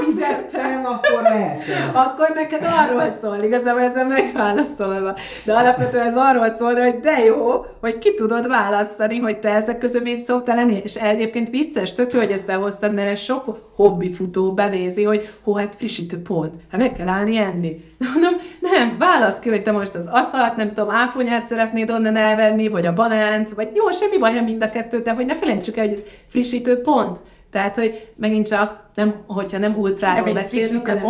[0.00, 1.90] fizettem, akkor lehetem.
[1.94, 5.14] akkor neked arról szól, igazából ezzel megválaszolva.
[5.44, 9.78] De alapvetően ez arról szól, hogy de jó, hogy ki tudod választani, hogy te ezek
[9.78, 13.72] közül mit szoktál lenni, és egyébként vicces, tök jó, hogy ezt behoztad, mert ez sok
[13.76, 17.87] hobbi futó benézi, hogy hó, hát frissítő pont, hát meg kell állni enni.
[17.98, 22.68] Nem, nem, válasz ki, hogy te most az aszalt, nem tudom, áfonyát szeretnéd onnan elvenni,
[22.68, 25.76] vagy a banánt, vagy jó, semmi baj, ha mind a kettő, de hogy ne felejtsük
[25.76, 27.18] el, hogy ez frissítő pont.
[27.50, 31.02] Tehát, hogy megint csak, nem, hogyha nem ultráról beszélünk, hanem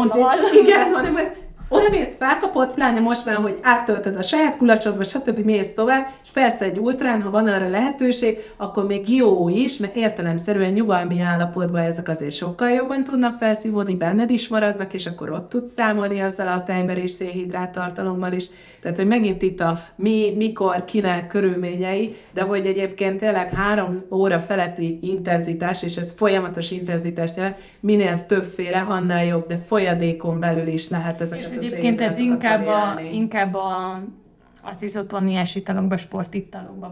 [0.62, 1.28] igen, hanem ez
[1.68, 5.38] oda mész, felkapod, pláne most már, hogy áttöltöd a saját kulacsodba, stb.
[5.38, 9.96] mész tovább, és persze egy ultrán, ha van arra lehetőség, akkor még jó is, mert
[9.96, 15.48] értelemszerűen nyugalmi állapotban ezek azért sokkal jobban tudnak felszívódni, benned is maradnak, és akkor ott
[15.48, 18.48] tudsz számolni azzal a tejber és szénhidrát tartalommal is.
[18.80, 24.40] Tehát, hogy megint itt a mi, mikor, kinek körülményei, de hogy egyébként tényleg három óra
[24.40, 30.88] feletti intenzitás, és ez folyamatos intenzitás jelent, minél többféle, annál jobb, de folyadékon belül is
[30.88, 34.00] lehet ezeket egyébként ez inkább, a, inkább a,
[34.62, 36.90] az izotoniás italokba, sportitalokba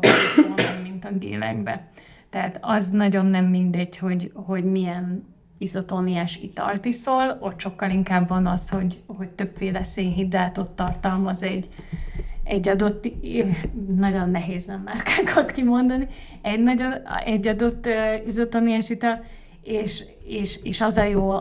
[0.56, 1.88] van, mint a gélekbe.
[2.30, 8.46] Tehát az nagyon nem mindegy, hogy, hogy milyen izotoniás italt iszol, ott sokkal inkább van
[8.46, 11.68] az, hogy, hogy többféle szénhidrátot tartalmaz egy,
[12.44, 13.08] egy adott,
[13.96, 16.08] nagyon nehéz nem márkákat kimondani,
[16.42, 16.92] egy, nagyon,
[17.24, 17.88] egy adott
[18.26, 19.24] izotoniás ital,
[19.62, 21.34] és, és, és az a jó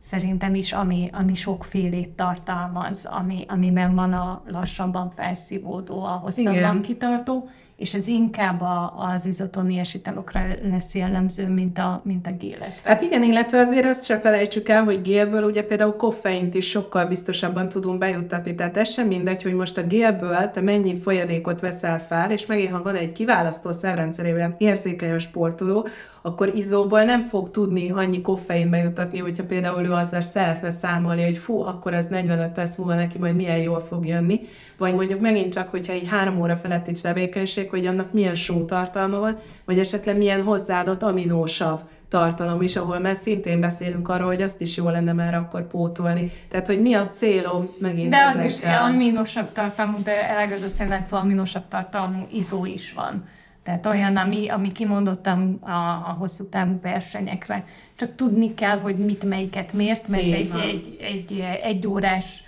[0.00, 6.82] szerintem is, ami, ami sokfélét tartalmaz, ami, amiben van a lassabban felszívódó, a hosszabban Igen.
[6.82, 12.80] kitartó, és ez inkább a, az izotoniás italokra lesz jellemző, mint a, mint a gélek.
[12.84, 17.06] Hát igen, illetve azért azt se felejtsük el, hogy gélből ugye például koffeint is sokkal
[17.06, 18.54] biztosabban tudunk bejuttatni.
[18.54, 22.70] Tehát ez sem mindegy, hogy most a gélből te mennyi folyadékot veszel fel, és megint,
[22.70, 25.86] ha van egy kiválasztó szervrendszerében érzékeny a sportoló,
[26.22, 31.38] akkor izóból nem fog tudni annyi koffein bejutatni, hogyha például ő azzal szeretne számolni, hogy
[31.38, 34.40] fú, akkor az 45 perc múlva neki majd milyen jól fog jönni,
[34.78, 39.18] vagy mondjuk megint csak, hogyha egy három óra feletti tevékenység, hogy annak milyen só tartalma
[39.18, 44.60] van, vagy esetleg milyen hozzáadott aminósav tartalom is, ahol már szintén beszélünk arról, hogy azt
[44.60, 46.30] is jó lenne már akkor pótolni.
[46.48, 48.82] Tehát, hogy mi a célom megint De az is ezekkel.
[48.82, 53.24] aminosabb tartalmú, de elegazó szénátszó aminosabb tartalmú izó is van.
[53.64, 55.70] Tehát olyan, ami, ami kimondottam a,
[56.10, 57.64] a hosszú távú versenyekre.
[57.96, 60.60] Csak tudni kell, hogy mit, melyiket miért, mert Így egy, van.
[60.60, 62.44] egy, egy, egy órás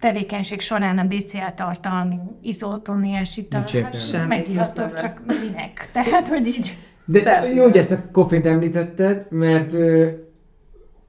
[0.00, 3.98] tevékenység során a BCA tartalmú izotoniás ital, Nincs értelme.
[3.98, 5.88] Semmi megiasztok, csak minek.
[5.92, 10.08] Tehát, hogy így De Selfie jó, hogy ezt a koffeint említetted, mert ö,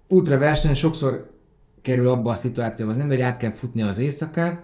[0.07, 1.31] ultra versenyen sokszor
[1.81, 4.63] kerül abba a szituációba az ember, hogy át kell futni az éjszakát,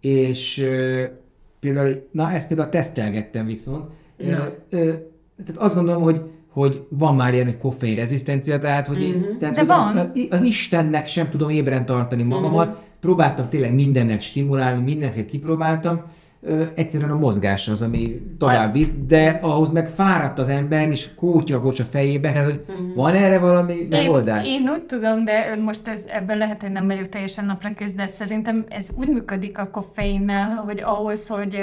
[0.00, 1.04] és ö,
[1.60, 4.32] például, na ezt például tesztelgettem viszont, ö,
[4.70, 4.92] ö,
[5.36, 6.20] tehát azt gondolom, hogy
[6.54, 9.36] hogy van már ilyen, hogy koffein rezisztencia, tehát hogy, mm-hmm.
[9.38, 9.96] tehát, De hogy van.
[9.96, 12.78] Az, az, Istennek sem tudom ébren tartani magamat, mm-hmm.
[13.04, 16.02] Próbáltam tényleg mindennek stimulálni, mindenket kipróbáltam,
[16.74, 21.80] egyszerűen a mozgás az, ami tovább visz, de ahhoz meg fáradt az ember, és kótyagos
[21.80, 24.46] a fejébe, hát, hogy van erre valami Én, megoldás?
[24.46, 28.64] én úgy tudom, de most ez, ebben lehet, hogy nem vagyok teljesen napra de szerintem
[28.68, 31.58] ez úgy működik a koffeinnel, hogy ahhoz, hogy,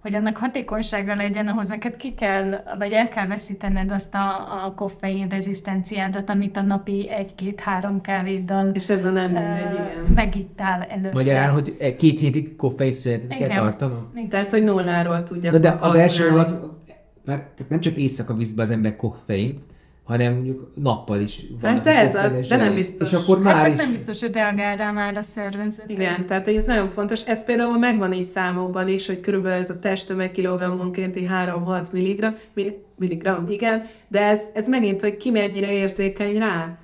[0.00, 4.72] hogy annak hatékonysága legyen, ahhoz neked ki kell, vagy el kell veszítened azt a, a
[4.74, 10.12] koffein rezisztenciádat, amit a napi egy-két-három kávézdal És ez a nem mindegy, igen.
[10.14, 11.12] megittál előtte.
[11.12, 13.56] Magyarán, hogy két hétig koffein szünetet kell Igen.
[13.56, 14.12] tartanom?
[14.28, 16.78] Tehát, hogy nulláról tudja Na de a verseny alatt
[17.24, 19.66] mert nem csak éjszaka viszi be az ember koffeint,
[20.10, 21.70] hanem mondjuk nappal is van.
[21.70, 23.12] Hát ez az, de nem biztos.
[23.12, 23.80] És akkor már Hát csak is...
[23.80, 25.90] nem biztos, hogy reagál rá már a szervezet.
[25.90, 27.22] Igen, tehát ez nagyon fontos.
[27.22, 32.84] Ez például megvan így számokban is, hogy körülbelül ez a testtömeg kilogrammonkénti 3-6 milligram, milli-
[32.96, 36.78] milligram, igen, de ez, ez megint, hogy ki mennyire érzékeny rá.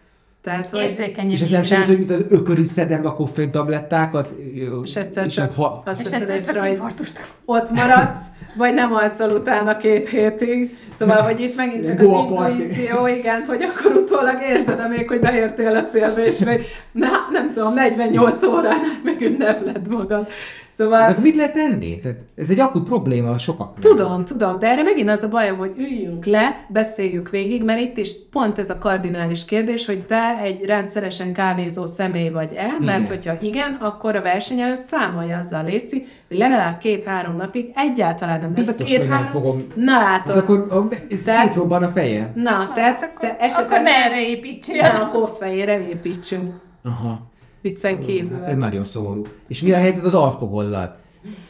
[0.47, 4.34] Tehát, hogy Érzékeny És ez nem segít, hogy mint az ökörű szedem a koffein tablettákat,
[4.82, 8.24] és egyszer és csak ha, azt És egyszer csak infarktust ott maradsz,
[8.57, 10.76] vagy nem alszol utána két hétig.
[10.99, 12.51] Szóval, hogy itt megint csak az Goa party.
[12.51, 16.61] intuíció, igen, hogy akkor utólag érzed még, hogy beértél a célba, és még,
[16.92, 20.28] na, nem tudom, 48 órán át meg ünnepled magad.
[20.77, 22.01] De Szóval akkor mit lehet tenni?
[22.01, 23.79] Tehát ez egy akut probléma sokaknak.
[23.79, 27.97] Tudom, tudom, de erre megint az a bajom, hogy üljünk le, beszéljük végig, mert itt
[27.97, 33.07] is pont ez a kardinális kérdés, hogy te egy rendszeresen kávézó személy vagy-e, mert Igen.
[33.07, 38.51] hogyha igen, akkor a verseny előtt számolja azzal, Lészi, hogy legalább két-három napig egyáltalán nem.
[38.51, 39.29] A Biztos, hogy nem két-három...
[39.29, 39.66] fogom.
[39.74, 40.35] Na látod.
[40.35, 42.33] Hát akkor a, ez Tehát- szétrobban a feje.
[42.35, 44.83] Na, tehát akkor, akkor, akkor esetleg merre építsél?
[44.83, 46.55] ne a koffeére építsünk.
[46.85, 47.35] Aha.
[47.66, 48.44] Viccen kívül.
[48.44, 49.26] Ez nagyon szomorú.
[49.48, 50.96] És mi a helyzet az alkohollal?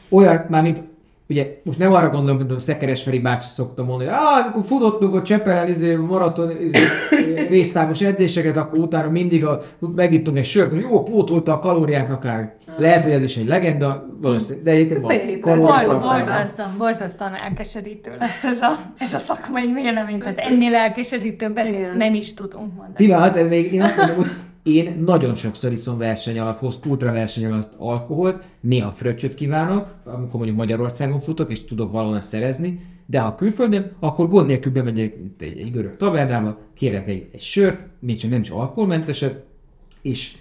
[0.09, 0.83] Olyan, már mint,
[1.29, 4.65] ugye most nem arra gondolom, hogy a Szekeres Feri bácsi szokta mondani, hogy ah, amikor
[4.65, 6.79] futottunk a Csepelen izé, maraton izé,
[7.49, 9.61] résztávos edzéseket, akkor utána mindig a,
[9.95, 12.55] megittunk egy sört, jó, pótolta a kalóriát akár.
[12.77, 15.99] Lehet, hogy ez is egy legenda, valószínűleg, de egyébként van.
[15.99, 21.97] Borzasztóan, borzasztóan elkeserítő lesz ez a, ez a szakmai vélemény, tehát ennél elkeserítőbbet Igen.
[21.97, 22.95] nem is tudunk mondani.
[22.97, 24.31] Pillanat, még én azt mondom, hogy
[24.67, 30.35] én nagyon sokszor iszom verseny alatt, hoz ultra verseny alatt alkoholt, néha fröccsöt kívánok, amikor
[30.35, 35.59] mondjuk Magyarországon futok, és tudok valahol szerezni, de ha külföldön, akkor gond nélkül bemegyek egy,
[35.59, 37.79] egy görög tavernába, kérek egy, egy sört,
[38.17, 39.45] csak nem csak alkoholmenteset,
[40.03, 40.37] és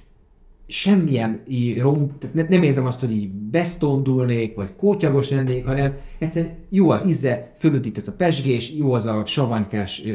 [0.68, 5.98] semmilyen így rom, tehát ne, nem érzem azt, hogy így besztondulnék, vagy kótyagos lennék, hanem
[6.18, 10.14] egyszerűen jó az íze, fölötít ez a pesgés, jó az a savanykás ö,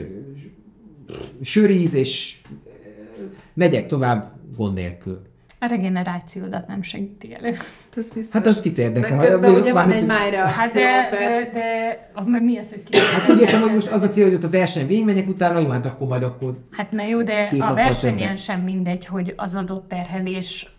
[1.41, 2.70] söríz, és ö,
[3.61, 5.21] megyek tovább gond nélkül.
[5.59, 7.49] A regenerációdat nem segíti elő.
[7.97, 8.31] Ez biztos.
[8.33, 9.17] Hát az kit érdekel.
[9.17, 12.99] Meg közben ugye van egy májreakció, Hát de, de, de meg mi az, hogy ki?
[12.99, 15.69] Hát úgy értem, hogy most az a cél, hogy ott a verseny végigmegyek utána, jó,
[15.69, 19.89] hát akkor majd akkor Hát na jó, de a versenyen sem mindegy, hogy az adott
[19.89, 20.73] terhelés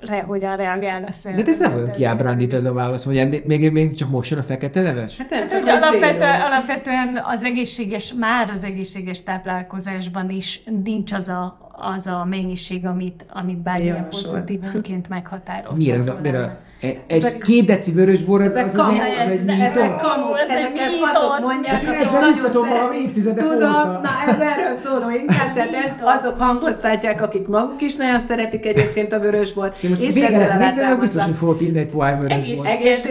[0.00, 1.48] re, hogyan reagál a De szervezet.
[1.48, 4.80] ez nem olyan kiábrándít ez a válasz, hogy még, még csak most jön a fekete
[4.80, 5.16] leves?
[5.16, 10.62] Hát nem Hát, csak hogy az alapvetően, alapvetően az egészséges, már az egészséges táplálkozásban is
[10.84, 16.12] nincs az a, az a mennyiség, amit, amit bármilyen pozitívunként meghatározható.
[16.32, 16.42] Lenne.
[16.42, 18.80] a, egy, egy két deci vörösbor, az, Ezek az, egy,
[19.26, 20.00] az egy ez- Ezek mítosz.
[20.02, 21.14] kamuk, Ez egy ezeket mítosz.
[21.14, 23.00] azok mondják, Hát én akik ezzel nagyon szeretik.
[23.04, 24.00] évtizedek Tudom, óta.
[24.02, 29.12] na ez erről szóló inkább, tehát ezt azok hangoztatják, akik maguk is nagyon szeretik egyébként
[29.12, 32.18] a vörösbort, Én most és vége lesz az internet, biztos, hogy fogok inni egy pohár
[32.20, 32.68] vörösbort.
[32.68, 33.10] Akkor csak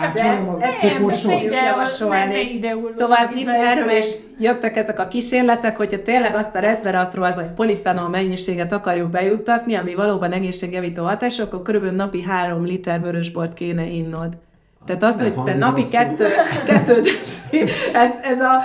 [0.00, 0.14] csak
[2.08, 2.16] ne,
[2.96, 4.06] Szóval itt erről is
[4.38, 9.94] jöttek ezek a kísérletek, hogyha tényleg azt a resveratrol vagy polifenol mennyiséget akarjuk bejuttatni, ami
[9.94, 14.36] valóban egészségjavító hatású, akkor körülbelül napi 3 liter vörösbort kéne innod.
[14.86, 15.98] Tehát az, Nem hogy te napi rosszul.
[15.98, 16.26] kettő,
[16.66, 16.94] kettő
[17.92, 18.62] ez, ez a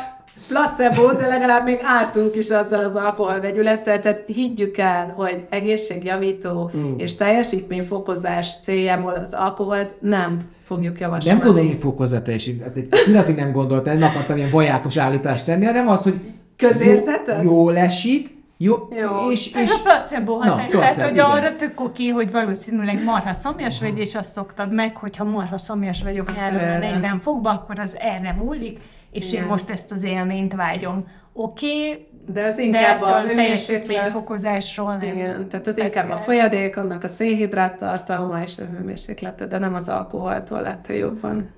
[0.48, 6.94] placebo, de legalább még ártunk is azzal az alkoholvegyülettel, tehát higgyük el, hogy egészségjavító Mm.
[6.98, 11.38] és teljesítményfokozás céljából az alkoholt nem fogjuk javasolni.
[11.38, 12.64] Nem gondolom, hogy fokozza teljesít.
[12.64, 16.20] Ezt egy pillanatig nem gondoltam, nem akartam ilyen vajákos állítást tenni, hanem az, hogy
[16.58, 17.44] Közérzeted?
[17.44, 19.32] Jó, jól esik, jó, Jó.
[19.32, 20.56] és, Ez és a placebo Na, hatás.
[20.68, 21.26] placebo, Tehát, hogy igen.
[21.26, 26.04] arra tök oké, hogy valószínűleg marha szomjas vagy, és azt szoktad meg, hogyha marha szomjas
[26.04, 26.90] vagyok Erre.
[27.02, 28.80] 3 fokba, akkor az erre múlik,
[29.12, 29.44] és Igen.
[29.44, 31.08] én most ezt az élményt vágyom.
[31.34, 33.86] Oké, De az de inkább a ettől hőmérséklet.
[33.86, 35.02] teljesítményfokozásról nem.
[35.16, 39.74] Igen, tehát az inkább a folyadék, annak a szénhidrát tartalma és a hőmérséklete, de nem
[39.74, 41.50] az alkoholtól lett jobban.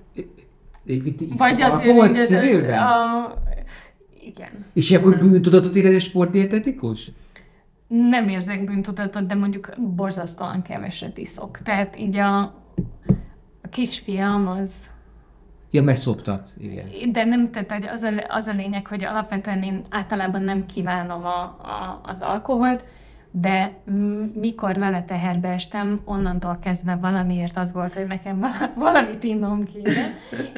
[1.38, 2.78] Vagy hogy ez civilben?
[2.80, 3.34] a...
[4.26, 4.66] Igen.
[4.74, 7.12] És ilyenkor bűntudatot érez egy sportdietetikus?
[7.88, 11.58] Nem érzek bűntudatot, de mondjuk borzasztóan keveset iszok.
[11.58, 12.40] Tehát így a,
[13.62, 14.90] a kisfiam az
[15.72, 16.50] Ja, mert szoptat.
[16.58, 17.12] Igen.
[17.12, 21.42] De nem, tehát az a, az a lényeg, hogy alapvetően én általában nem kívánom a,
[21.44, 22.86] a, az alkoholt,
[23.32, 23.74] de
[24.34, 30.14] mikor vele teherbe estem, onnantól kezdve valamiért az volt, hogy nekem vala- valamit innom kéne,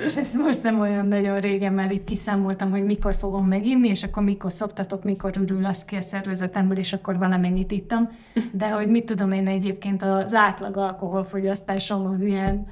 [0.05, 4.03] és ezt most nem olyan nagyon régen, mert itt kiszámoltam, hogy mikor fogom meginni, és
[4.03, 8.09] akkor mikor szoptatok, mikor ürül az ki a szervezetemből, és akkor valamennyit ittam.
[8.51, 12.67] De hogy mit tudom én egyébként az átlag alkoholfogyasztásom az ilyen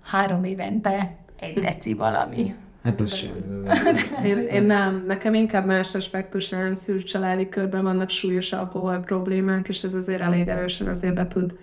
[0.00, 2.54] három évente egy deci valami.
[2.86, 3.30] Hát az sem.
[4.24, 9.68] Én, én nem, nekem inkább más aspektus, nem szűrt családi körben vannak súlyos alkohol problémák,
[9.68, 11.54] és ez azért elég erősen azért be tud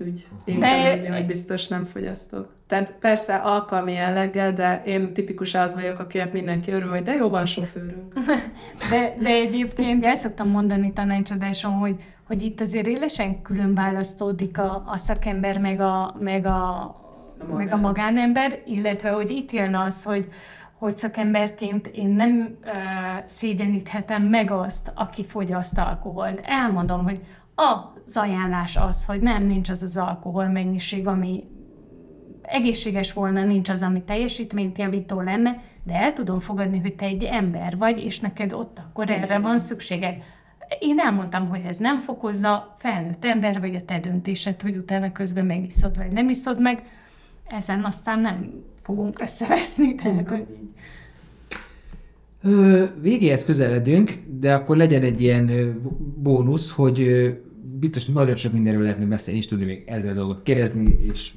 [0.00, 2.48] úgy inkább hogy biztos nem fogyasztok.
[2.66, 7.28] Tehát persze alkalmi jelleggel, de én tipikus az vagyok, akinek mindenki örül, hogy de jó
[7.28, 8.12] van sofőrünk.
[8.90, 14.82] De, de egyébként el szoktam mondani tanácsadáson, hogy, hogy itt azért élesen külön választódik a,
[14.86, 16.94] a szakember meg a, meg a,
[17.48, 20.28] a meg a magánember, illetve hogy itt jön az, hogy,
[20.78, 22.70] hogy szakemberként én nem uh,
[23.24, 26.40] szégyeníthetem meg azt, aki fogyaszt alkoholt.
[26.42, 27.20] Elmondom, hogy
[27.54, 31.44] az ajánlás az, hogy nem, nincs az az alkohol mennyiség, ami
[32.42, 37.24] egészséges volna, nincs az, ami teljesítményt javító lenne, de el tudom fogadni, hogy te egy
[37.24, 40.14] ember vagy, és neked ott akkor erre van szükséged.
[40.78, 45.46] Én elmondtam, hogy ez nem fokozza, felnőtt ember vagy a te döntésed, hogy utána közben
[45.46, 46.82] megiszod, vagy nem iszod meg.
[47.50, 49.94] Ezen aztán nem fogunk összeveszni.
[49.94, 50.46] Tehát, hogy...
[52.42, 55.74] Ö, végéhez közeledünk, de akkor legyen egy ilyen
[56.16, 57.30] bónusz, hogy
[57.78, 61.32] biztos nagyon sok mindenről lehetne beszélni, és tudni még ezzel dolgot kérdezni, és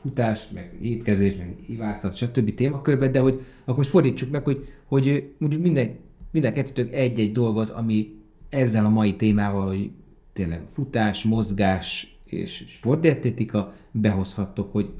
[0.00, 2.54] futás, meg étkezés, meg ivászat, stb.
[2.54, 5.96] témakörbe, de hogy akkor most fordítsuk meg, hogy, hogy minden,
[6.30, 8.14] minden kettőtök egy-egy dolgot, ami
[8.48, 9.90] ezzel a mai témával, hogy
[10.32, 14.90] tényleg futás, mozgás és sportdietetika, behozhattok, hogy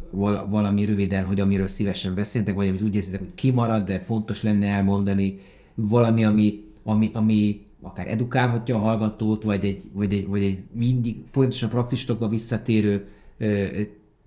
[0.49, 4.67] valami röviden, hogy amiről szívesen beszéltek, vagy amit úgy érzitek, hogy kimarad, de fontos lenne
[4.67, 5.39] elmondani,
[5.75, 11.17] valami, ami, ami, ami akár edukálhatja a hallgatót, vagy egy, vagy egy, vagy egy mindig
[11.31, 13.07] folyamatosan praxistokba visszatérő
[13.39, 13.67] ö,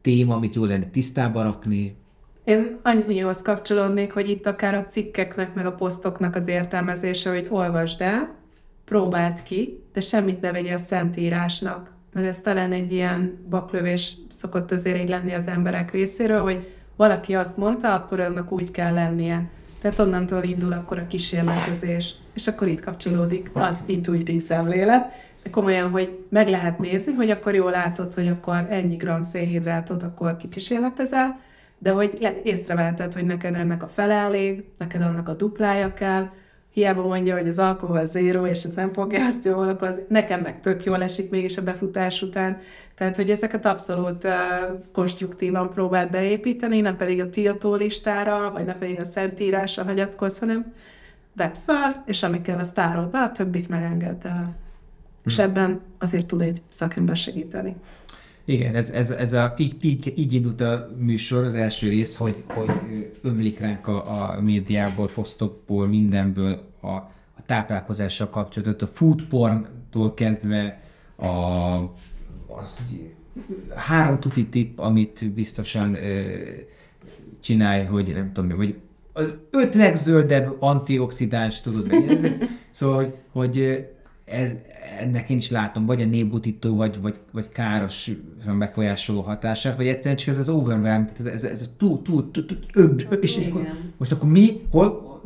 [0.02, 1.96] téma, amit jól lenne tisztába rakni?
[2.44, 8.02] Én annyihoz kapcsolódnék, hogy itt akár a cikkeknek, meg a posztoknak az értelmezése, hogy olvasd
[8.02, 8.36] el,
[8.86, 11.94] próbáld ki, de semmit ne vegye a szentírásnak.
[12.14, 16.64] Mert ez talán egy ilyen baklövés szokott azért így lenni az emberek részéről, hogy
[16.96, 19.50] valaki azt mondta, akkor annak úgy kell lennie.
[19.82, 22.16] Tehát onnantól indul akkor a kísérletezés.
[22.34, 25.12] És akkor itt kapcsolódik az intuitív szemlélet,
[25.44, 30.04] de komolyan, hogy meg lehet nézni, hogy akkor jól látod, hogy akkor ennyi gram szénhidrátot
[30.04, 31.40] akkor kikísérletezel,
[31.78, 36.30] de hogy észreveheted, hogy neked ennek a fele elég, neked annak a duplája kell,
[36.74, 40.42] hiába mondja, hogy az alkohol zéró, és ez nem fogja azt jól, akkor az nekem
[40.42, 42.58] meg tök jól esik mégis a befutás után.
[42.96, 44.32] Tehát, hogy ezeket abszolút uh,
[44.94, 50.74] konstruktívan próbált beépíteni, nem pedig a tiltó listára, vagy nem pedig a szentírásra hagyatkoz, hanem
[51.36, 54.56] vedd fel, és ami kell, azt tárol be, a többit megengedd el.
[55.26, 55.42] És hm.
[55.42, 57.76] ebben azért tud egy szakember segíteni.
[58.46, 62.44] Igen, ez, ez, ez a, így, így, így indult a műsor, az első rész, hogy,
[62.48, 62.70] hogy
[63.22, 70.82] ömlik ránk a, a médiából, fosztokból, mindenből a, a táplálkozással kapcsolatot, a food porntól kezdve
[71.16, 71.26] a,
[72.48, 72.78] az,
[73.76, 76.22] három tuti tipp, amit biztosan ö,
[77.40, 78.76] csinálj, hogy nem tudom, vagy
[79.14, 82.38] az öt legzöldebb antioxidáns, tudod, meg,
[82.70, 83.88] szóval, hogy, hogy
[84.32, 84.58] ez,
[85.00, 88.12] ennek én is látom, vagy a népbutító, vagy, vagy, vagy káros
[88.58, 92.58] befolyásoló hatását, vagy egyszerűen csak ez az overwhelm, ez, ez, ez túl, túl, túl, túl
[92.74, 93.68] öm, és akkor,
[93.98, 95.22] most akkor mi, hol,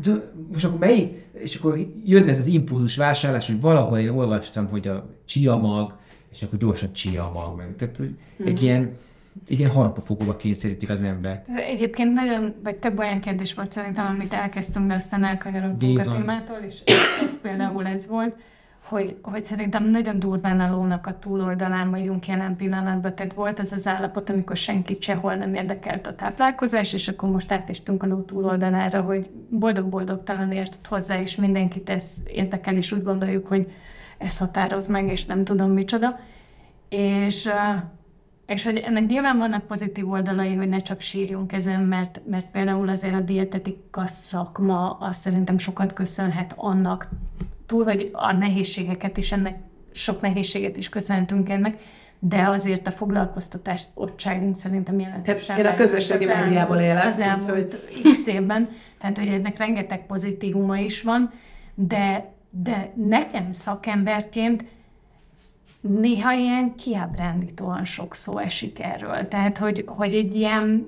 [0.51, 4.87] most akkor melyik, és akkor jön ez az impulzus vásárlás, hogy valahol én olvastam, hogy
[4.87, 5.97] a chia mag,
[6.31, 7.75] és akkor gyorsan chia mag, meg.
[7.77, 8.67] Tehát hogy egy hmm.
[8.67, 8.91] ilyen
[9.47, 11.43] igen, harapafogóba kényszerítik az ember.
[11.55, 16.57] Egyébként nagyon, vagy több olyan kérdés volt szerintem, amit elkezdtünk, de aztán elkanyarodtunk a témától,
[16.67, 16.81] és
[17.23, 18.35] ez például ez volt,
[18.87, 23.15] hogy, hogy szerintem nagyon durván a lónak a túloldalán vagyunk jelen pillanatban.
[23.15, 27.51] Tehát volt ez az állapot, amikor senki sehol nem érdekelt a táplálkozás, és akkor most
[27.51, 33.47] átestünk a ló túloldalára, hogy boldog-boldogtalan értett hozzá, és mindenkit ez érdekel, és úgy gondoljuk,
[33.47, 33.71] hogy
[34.17, 36.19] ez határoz meg, és nem tudom micsoda.
[36.89, 37.49] És,
[38.45, 42.89] és hogy ennek nyilván vannak pozitív oldalai, hogy ne csak sírjunk ezen, mert, mert például
[42.89, 47.09] azért a dietetika szakma azt szerintem sokat köszönhet annak,
[47.65, 49.57] túl vagy a nehézségeket is, ennek
[49.91, 51.81] sok nehézséget is köszöntünk ennek,
[52.19, 55.57] de azért a foglalkoztatást ottságunk szerintem jelentősen.
[55.57, 57.05] Én a közösségi médiából élek.
[57.05, 61.31] Az elmúlt x évben, tehát hogy ennek rengeteg pozitívuma is van,
[61.75, 64.65] de, de nekem szakemberként
[65.81, 69.27] néha ilyen kiábrándítóan sok szó esik erről.
[69.27, 70.87] Tehát, hogy, hogy egy ilyen,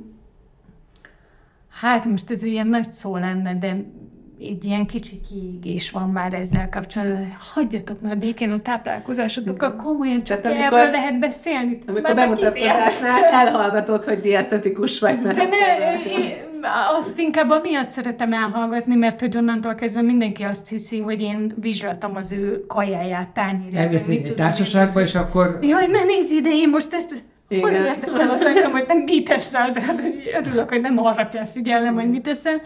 [1.70, 3.84] hát most ez ilyen nagy szó lenne, de
[4.40, 7.38] egy ilyen kicsi kiégés van már ezzel kapcsolatban.
[7.54, 11.80] Hagyjatok már békén a táplálkozásotokkal, komolyan csak Tehát, amikor, erről lehet beszélni.
[11.88, 15.38] Amikor bemutatkozásnál elhallgatod, hogy dietetikus vagy, mert...
[15.38, 21.22] De ne, azt inkább amiatt szeretem elhallgatni, mert hogy onnantól kezdve mindenki azt hiszi, hogy
[21.22, 23.84] én vizsgáltam az ő kajáját, tányérját.
[23.84, 25.60] Elviszi egy társaságba, és akkor...
[25.62, 27.24] Jaj, ne nézz ide, én most ezt...
[27.50, 27.62] Igen.
[27.62, 30.02] Hol értem az engem, hogy nem mit teszel, de hát
[30.40, 32.62] örülök, hogy nem arra kell figyelnem, hogy mit teszel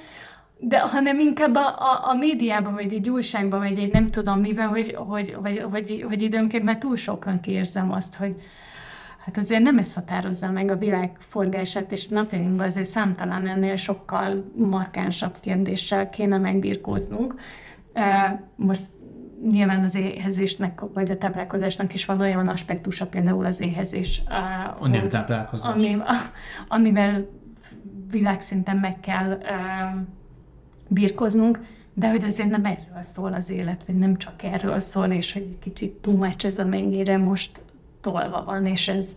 [0.63, 4.67] de hanem inkább a, a, a médiában, vagy egy újságban, vagy egy nem tudom mivel,
[4.67, 8.35] hogy, hogy, hogy, hogy, hogy időnként már túl soknak érzem azt, hogy
[9.25, 14.51] hát azért nem ez határozza meg a világ forgását, és napjainkban azért számtalan ennél sokkal
[14.55, 17.35] markánsabb kérdéssel kéne megbirkóznunk.
[18.55, 18.83] Most
[19.49, 24.21] nyilván az éhezésnek, vagy a táplálkozásnak is van olyan aspektusa, például az éhezés.
[24.79, 25.73] A nem táplálkozás.
[25.73, 25.97] Ami,
[26.67, 27.27] amivel
[28.11, 29.37] világszinten meg kell
[30.93, 31.59] birkoznunk,
[31.93, 35.41] de hogy azért nem erről szól az élet, vagy nem csak erről szól, és hogy
[35.41, 37.61] egy kicsit túlmács ez, amennyire most
[38.01, 39.15] tolva van, és ez,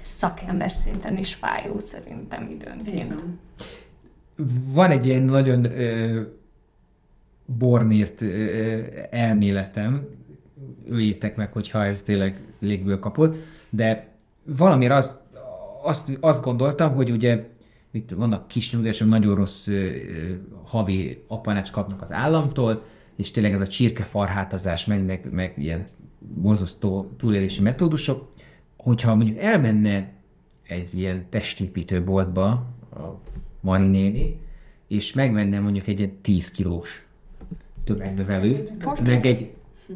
[0.00, 3.22] ez szakember szinten is fájó szerintem időnként.
[4.72, 4.90] Van.
[4.90, 6.20] Egy ilyen nagyon ö,
[7.58, 8.78] bornírt ö,
[9.10, 10.06] elméletem,
[10.88, 13.36] öljétek meg, hogyha ez tényleg légből kapott,
[13.70, 14.08] de
[14.44, 15.18] valamire azt,
[15.82, 17.44] azt, azt gondoltam, hogy ugye
[17.96, 19.90] itt vannak kis nyugdíjasok, nagyon rossz ö,
[20.64, 22.84] havi apanács kapnak az államtól,
[23.16, 25.86] és tényleg ez a csirkefarhátazás, meg, meg, meg ilyen
[26.18, 28.28] borzasztó túlélési metódusok,
[28.76, 30.12] hogyha mondjuk elmenne
[30.62, 32.48] egy ilyen testépítő boltba
[32.90, 33.20] a
[33.60, 34.38] Mari néni,
[34.88, 37.06] és megvenne mondjuk egy 10 kilós
[37.84, 38.72] tömegnövelőt,
[39.04, 39.50] meg egy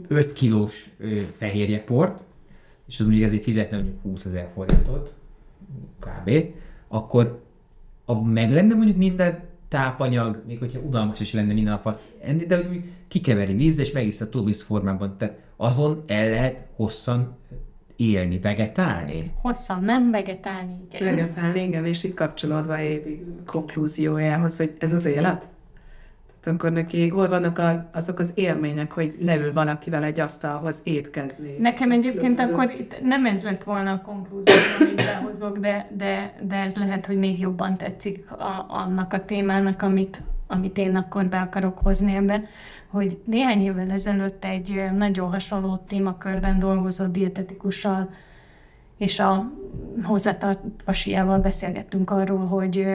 [0.09, 0.91] 5 kilós
[1.37, 2.23] fehérjeport,
[2.89, 5.15] és az mondjuk ezért fizetne mondjuk 20 ezer forintot,
[5.99, 6.31] kb.,
[6.89, 7.43] akkor
[8.11, 12.45] a, meg lenne mondjuk minden tápanyag, még hogyha udalmas is lenne minden nap azt enni,
[12.45, 15.17] de hogy kikeveri vízzel, és megiszta túlvíz formában.
[15.19, 17.37] Tehát azon el lehet hosszan
[17.97, 19.33] élni, vegetálni?
[19.43, 21.15] Hosszan nem vegetálni, igen.
[21.15, 25.49] Vegetálni, igen, és itt kapcsolódva évi konklúziójához, hogy ez az élet?
[26.45, 31.57] Akkor neki hol vannak az, azok az élmények, hogy leül valakivel egy asztalhoz étkezni?
[31.59, 36.57] Nekem egyébként akkor itt nem ez lett volna a konklúzió, amit behozok, de, de, de
[36.57, 41.41] ez lehet, hogy még jobban tetszik a, annak a témának, amit, amit én akkor be
[41.41, 42.47] akarok hozni ebben,
[42.89, 48.09] hogy néhány évvel ezelőtt egy nagyon hasonló témakörben dolgozó dietetikussal
[49.01, 49.53] és a
[50.03, 52.87] hozzátart pasiával beszélgettünk arról, hogy,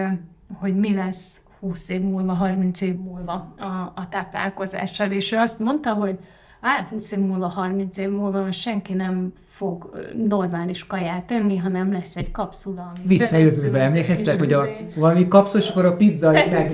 [0.54, 5.60] hogy mi lesz 20 év múlva, 30 év múlva a, a táplálkozással, és ő azt
[5.60, 6.18] mondta, hogy
[6.62, 9.90] hát 20 év múlva, 30 év múlva senki nem fog
[10.28, 12.92] normális kaját enni, hanem lesz egy kapszula.
[13.04, 16.74] Visszajövőbe emlékeztek, hogy a, valami kapszul, és akkor a pizza meg...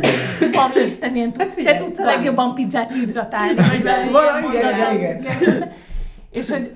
[0.53, 5.71] Ami Isten, ilyen tudsz, te tudsz a legjobban pizzát hidratálni, vagy valami igen, igen, igen.
[6.31, 6.73] És hogy,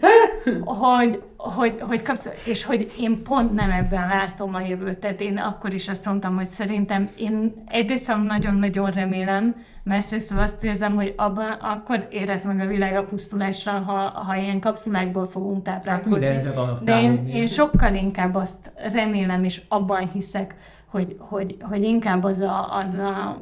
[0.64, 5.38] hogy, hogy, hogy kapsz, és hogy én pont nem ebben látom a jövőt, tehát én
[5.38, 11.52] akkor is azt mondtam, hogy szerintem én egyrészt nagyon-nagyon remélem, másrészt azt érzem, hogy abban
[11.52, 16.26] akkor érhet meg a világ a pusztulásra, ha, ha ilyen kapszulákból fogunk táplálkozni.
[16.26, 22.24] Hát, de én, én sokkal inkább azt remélem, és abban hiszek, hogy, hogy, hogy inkább
[22.24, 23.42] az a, az a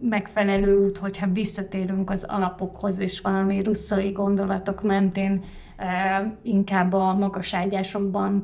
[0.00, 5.44] megfelelő út, hogyha visszatérünk az alapokhoz, és valami russzai gondolatok mentén
[5.76, 8.42] e, inkább a magas ágyásokban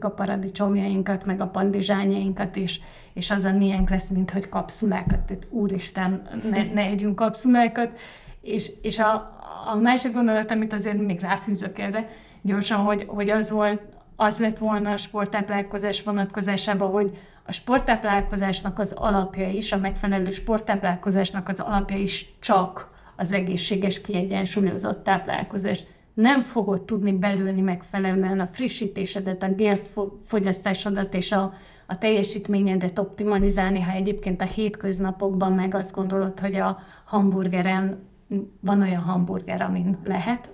[0.00, 2.80] a paradicsomjainkat, meg a pandizsányainkat, és,
[3.14, 7.98] és az a miénk lesz, mint hogy kapszulákat, tehát úristen, ne, ne együnk kapszulákat.
[8.40, 9.38] És, és a,
[9.72, 12.08] a másik gondolat, amit azért még ráfűzök erre,
[12.42, 13.80] gyorsan, hogy, hogy az volt,
[14.16, 17.18] az lett volna a sporttáplálkozás vonatkozásában, hogy
[17.48, 25.04] a sporttáplálkozásnak az alapja is, a megfelelő sporttáplálkozásnak az alapja is csak az egészséges, kiegyensúlyozott
[25.04, 25.84] táplálkozás.
[26.14, 31.54] Nem fogod tudni belülni megfelelően a frissítésedet, a gélfogyasztásodat és a,
[31.86, 38.06] a teljesítményedet optimalizálni, ha egyébként a hétköznapokban meg azt gondolod, hogy a hamburgeren
[38.60, 40.50] van olyan hamburger, amin lehet,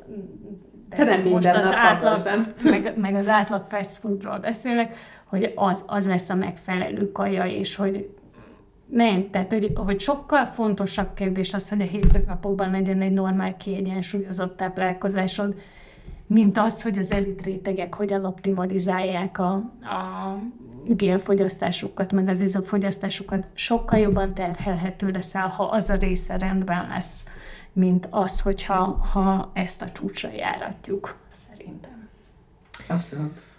[0.88, 4.96] de nem minden nap átlag, meg, meg az átlag fast foodról beszélek,
[5.34, 8.14] hogy az, az lesz a megfelelő kaja, és hogy
[8.86, 14.56] nem, tehát hogy, hogy sokkal fontosabb kérdés az, hogy a hétköznapokban legyen egy normál, kiegyensúlyozott
[14.56, 15.54] táplálkozásod,
[16.26, 20.38] mint az, hogy az elit rétegek hogyan optimalizálják a, a
[20.86, 27.24] gélfogyasztásukat, meg az izomfogyasztásukat, sokkal jobban terhelhető leszel, ha az a része rendben lesz,
[27.72, 28.82] mint az, hogyha
[29.12, 31.16] ha ezt a csúcsra járatjuk,
[31.48, 32.08] szerintem.
[32.88, 33.53] Abszolút.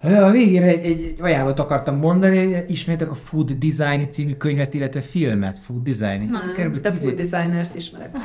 [0.00, 5.00] A végére egy, egy, egy ajánlót akartam mondani, ismertek a Food Design című könyvet, illetve
[5.00, 6.30] filmet, Food Design.
[6.30, 6.40] Na,
[6.82, 8.16] de Food Designert ismerek.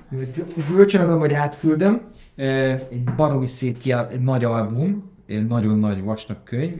[0.74, 2.00] Bölcsönöm, vagy átküldöm.
[2.36, 6.72] Egy baromi szép ki, egy nagy album, egy nagyon nagy vastag könyv.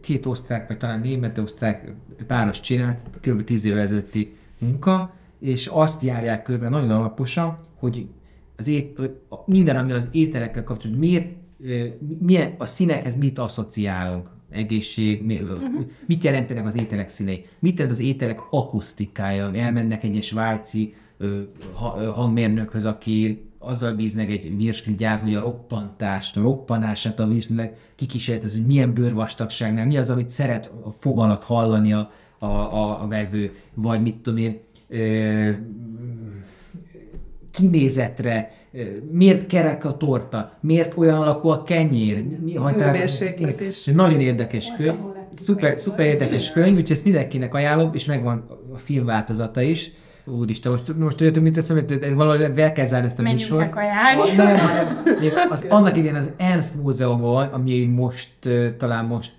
[0.00, 1.92] Két osztrák, vagy talán német osztrák
[2.26, 3.44] páros csinált, kb.
[3.44, 8.06] tíz évvel ezelőtti munka, és azt járják körbe nagyon alaposan, hogy
[8.56, 9.00] az ét,
[9.46, 11.39] minden, ami az ételekkel kapcsolatban, miért
[12.18, 14.28] milyen a színekhez mit asszociálunk?
[14.50, 15.80] Egészség, mi, uh-huh.
[16.06, 17.44] mit jelentenek az ételek színei?
[17.58, 19.54] Mit jelent az ételek akusztikája?
[19.54, 21.40] Elmennek egy svájci uh,
[22.14, 28.66] hangmérnökhöz, aki azzal bíznek egy virsligyár, hogy a roppantást, a roppanását a virslinek kikísérletez, hogy
[28.66, 34.02] milyen bőrvastagságnál, mi az, amit szeret a foganat hallani a, a, a, a vevő, vagy
[34.02, 34.58] mit tudom én,
[34.88, 35.50] ö,
[37.60, 38.52] kinézetre,
[39.10, 42.24] miért kerek a torta, miért olyan alakú a kenyér.
[42.44, 43.62] Mi, Hőmérséklet.
[43.94, 44.92] Nagyon érdekes könyv,
[45.34, 48.44] szuper, szuper érdekes könyv, úgyhogy ezt mindenkinek ajánlom, és megvan
[48.74, 49.92] a filmváltozata is.
[50.24, 53.70] Úristen, most, most tudjátok, mit teszem, hogy valahogy el kell zárni ezt a Menjünk műsort.
[53.70, 54.36] kajálni.
[54.36, 58.28] Nem, nem, az, annak idején az Ernst Múzeumban, ami most
[58.78, 59.32] talán most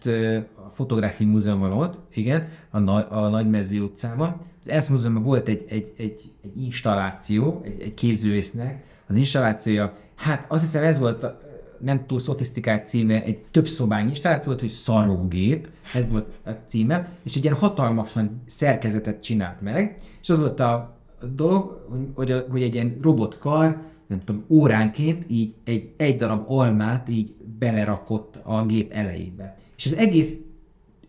[0.72, 4.38] Fotográfiai Múzeumban ott, igen, a, Nagy, a Nagymező utcában.
[4.62, 10.46] Az Ernst Múzeumban volt egy, egy, egy, egy installáció, egy, egy képzőrésznek, az installációja, hát
[10.48, 11.40] azt hiszem ez volt a,
[11.80, 17.10] nem túl szofisztikált címe, egy több szobányi installáció volt, hogy szarógép, ez volt a címe,
[17.24, 20.98] és egy ilyen hatalmas nagy szerkezetet csinált meg, és az volt a
[21.36, 27.10] dolog, hogy, a, hogy egy ilyen robotkar, nem tudom, óránként így egy, egy darab almát
[27.10, 29.58] így belerakott a gép elejébe.
[29.78, 30.38] És az egész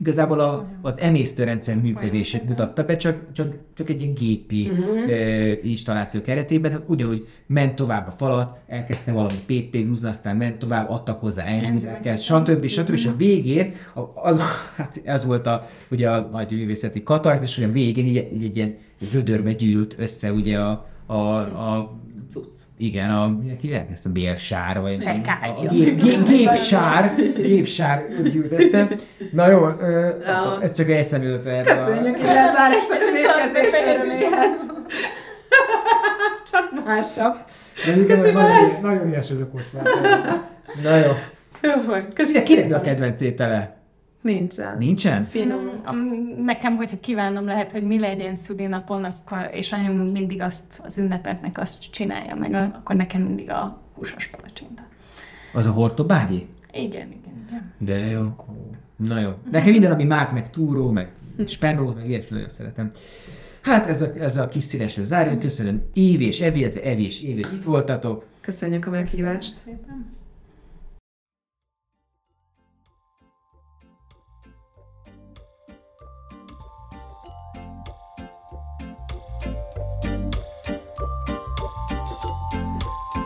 [0.02, 5.10] igazából a, az emésztőrendszer működését mutatta be, csak, csak, csak egy ilyen gépi uh-huh.
[5.10, 10.90] e, installáció keretében, hát ugyanúgy ment tovább a falat, elkezdte valami PP-zúzni, aztán ment tovább,
[10.90, 12.66] adtak hozzá enzimeket, stb.
[12.66, 12.92] stb.
[12.92, 13.74] És a végén,
[14.14, 14.40] az,
[14.76, 18.56] hát ez volt a, ugye a nagy művészeti katarzis, hogy a végén így, így egy
[18.56, 18.76] ilyen
[19.12, 21.98] vödörbe gyűlt össze ugye a, a, a
[22.32, 22.58] cucc.
[22.78, 25.68] Igen, a, hívják ezt a bélsár, vagy a, Lekágya.
[25.68, 28.88] a gép, gép, gépsár, gépsár gyűlt össze.
[29.32, 30.08] Na jó, ö,
[30.62, 31.72] ez csak egy eszembe jutott erre.
[31.72, 34.56] a- Köszönjük, hogy lezárásnak az érkezés öröméhez.
[36.52, 37.36] Csak másabb.
[37.86, 39.84] De igen, Köszi, nagyon, nagyon ügyes vagyok most már.
[40.82, 41.10] Na jó.
[41.62, 42.42] Jó van, köszönjük.
[42.44, 43.81] kinek a kedvenc étele?
[44.22, 44.78] Nincsen.
[44.78, 45.22] Nincsen?
[45.22, 45.70] Finom.
[45.84, 50.98] Am- Nekem, hogyha kívánom lehet, hogy mi legyen szülinapon, akkor, és anyám mindig azt az
[50.98, 54.82] ünnepetnek azt csinálja meg, akkor nekem mindig a húsos palacsinta.
[55.52, 56.46] Az a hortobágyi?
[56.72, 57.72] Igen, igen, igen.
[57.78, 58.22] De jó.
[58.96, 59.30] Na jó.
[59.50, 61.12] Nekem minden, ami mák, meg túró, meg
[61.46, 62.90] spenó, meg ilyet nagyon szeretem.
[63.60, 65.40] Hát ez a, ez a kis színesre zárjunk.
[65.40, 68.24] Köszönöm Évi és Evi, illetve Evi és Évi, itt voltatok.
[68.40, 69.54] Köszönjük a meghívást.
[69.64, 70.06] Szépen.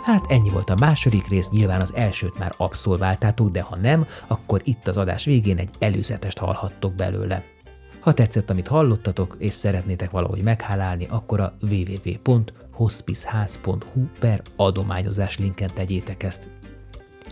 [0.06, 4.60] Hát ennyi volt a második rész, nyilván az elsőt már abszolváltátok, de ha nem, akkor
[4.64, 7.44] itt az adás végén egy előzetest hallhattok belőle.
[8.00, 16.22] Ha tetszett, amit hallottatok, és szeretnétek valahogy meghálálni, akkor a www.hospiceház.hu per adományozás linken tegyétek
[16.22, 16.50] ezt.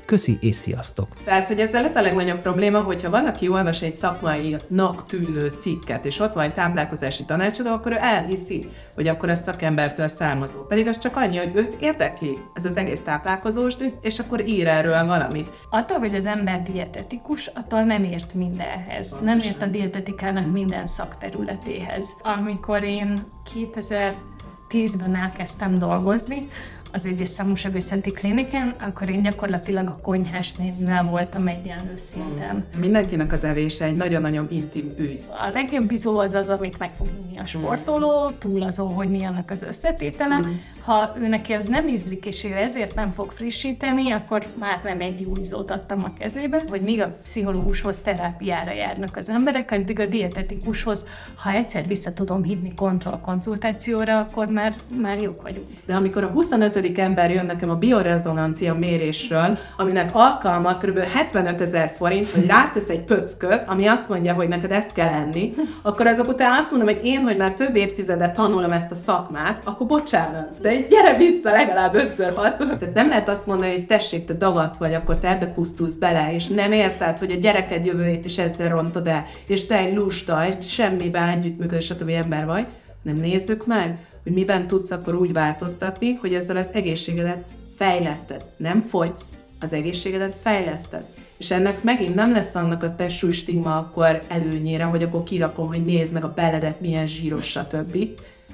[0.07, 1.09] Köszi és sziasztok!
[1.25, 6.21] Tehát, hogy ezzel ez a legnagyobb probléma, hogyha valaki olvas egy szakmainak tűnő cikket, és
[6.21, 10.59] ott van egy táplálkozási tanácsadó, akkor ő elhiszi, hogy akkor ez szakembertől származó.
[10.59, 15.07] Pedig az csak annyi, hogy őt érdekli ez az egész táplálkozós, és akkor ír erről
[15.07, 15.49] valamit.
[15.71, 19.19] Attól, hogy az ember dietetikus, attól nem ért mindenhez.
[19.23, 22.15] Nem ért a dietetikának minden szakterületéhez.
[22.23, 23.19] Amikor én
[23.55, 26.49] 2010-ben elkezdtem dolgozni,
[26.95, 32.65] az egyes számú sebészeti kliniken, akkor én gyakorlatilag a konyhás névvel voltam egyenlő szinten.
[32.79, 35.25] Mindenkinek az evése egy nagyon-nagyon intim ügy.
[35.29, 39.25] A legjobb izó az az, amit meg fog inni a sportoló, túl azon, hogy mi
[39.25, 40.41] annak az összetétele.
[40.85, 45.01] Ha ő neki ez nem ízlik, és ő ezért nem fog frissíteni, akkor már nem
[45.01, 50.01] egy jó izót adtam a kezébe, vagy még a pszichológushoz terápiára járnak az emberek, addig
[50.01, 55.67] a dietetikushoz, ha egyszer vissza tudom hívni kontrollkonzultációra, akkor már, már jók vagyunk.
[55.87, 56.83] De amikor a 25.
[56.99, 60.99] ember jön nekem a biorezonancia mérésről, aminek alkalma kb.
[60.99, 65.55] 75 ezer forint, hogy rátesz egy pöcköt, ami azt mondja, hogy neked ezt kell enni,
[65.83, 69.63] akkor azok után azt mondom, hogy én, hogy már több évtizedet tanulom ezt a szakmát,
[69.65, 72.67] akkor bocsánat, de gyere vissza legalább ötször, hatszor.
[72.67, 76.35] Tehát nem lehet azt mondani, hogy tessék, te dagat vagy, akkor te ebbe pusztulsz bele,
[76.35, 80.43] és nem érted, hogy a gyereked jövőjét is ezzel rontod el, és te egy lusta,
[80.43, 82.09] egy semmiben együttműködő, stb.
[82.09, 82.67] ember vagy,
[83.03, 87.45] nem nézzük meg, hogy miben tudsz akkor úgy változtatni, hogy ezzel az egészségedet
[87.75, 88.45] fejleszted.
[88.57, 91.05] Nem fogysz, az egészségedet fejleszted.
[91.37, 95.85] És ennek megint nem lesz annak a testsúly stigma akkor előnyére, hogy akkor kirakom, hogy
[95.85, 97.97] nézd meg a beledet, milyen zsíros, stb.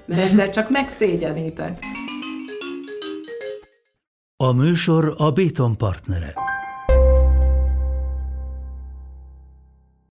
[0.05, 1.79] Mert ezzel csak megszégyenítek.
[4.37, 6.35] A műsor a Béton partnere.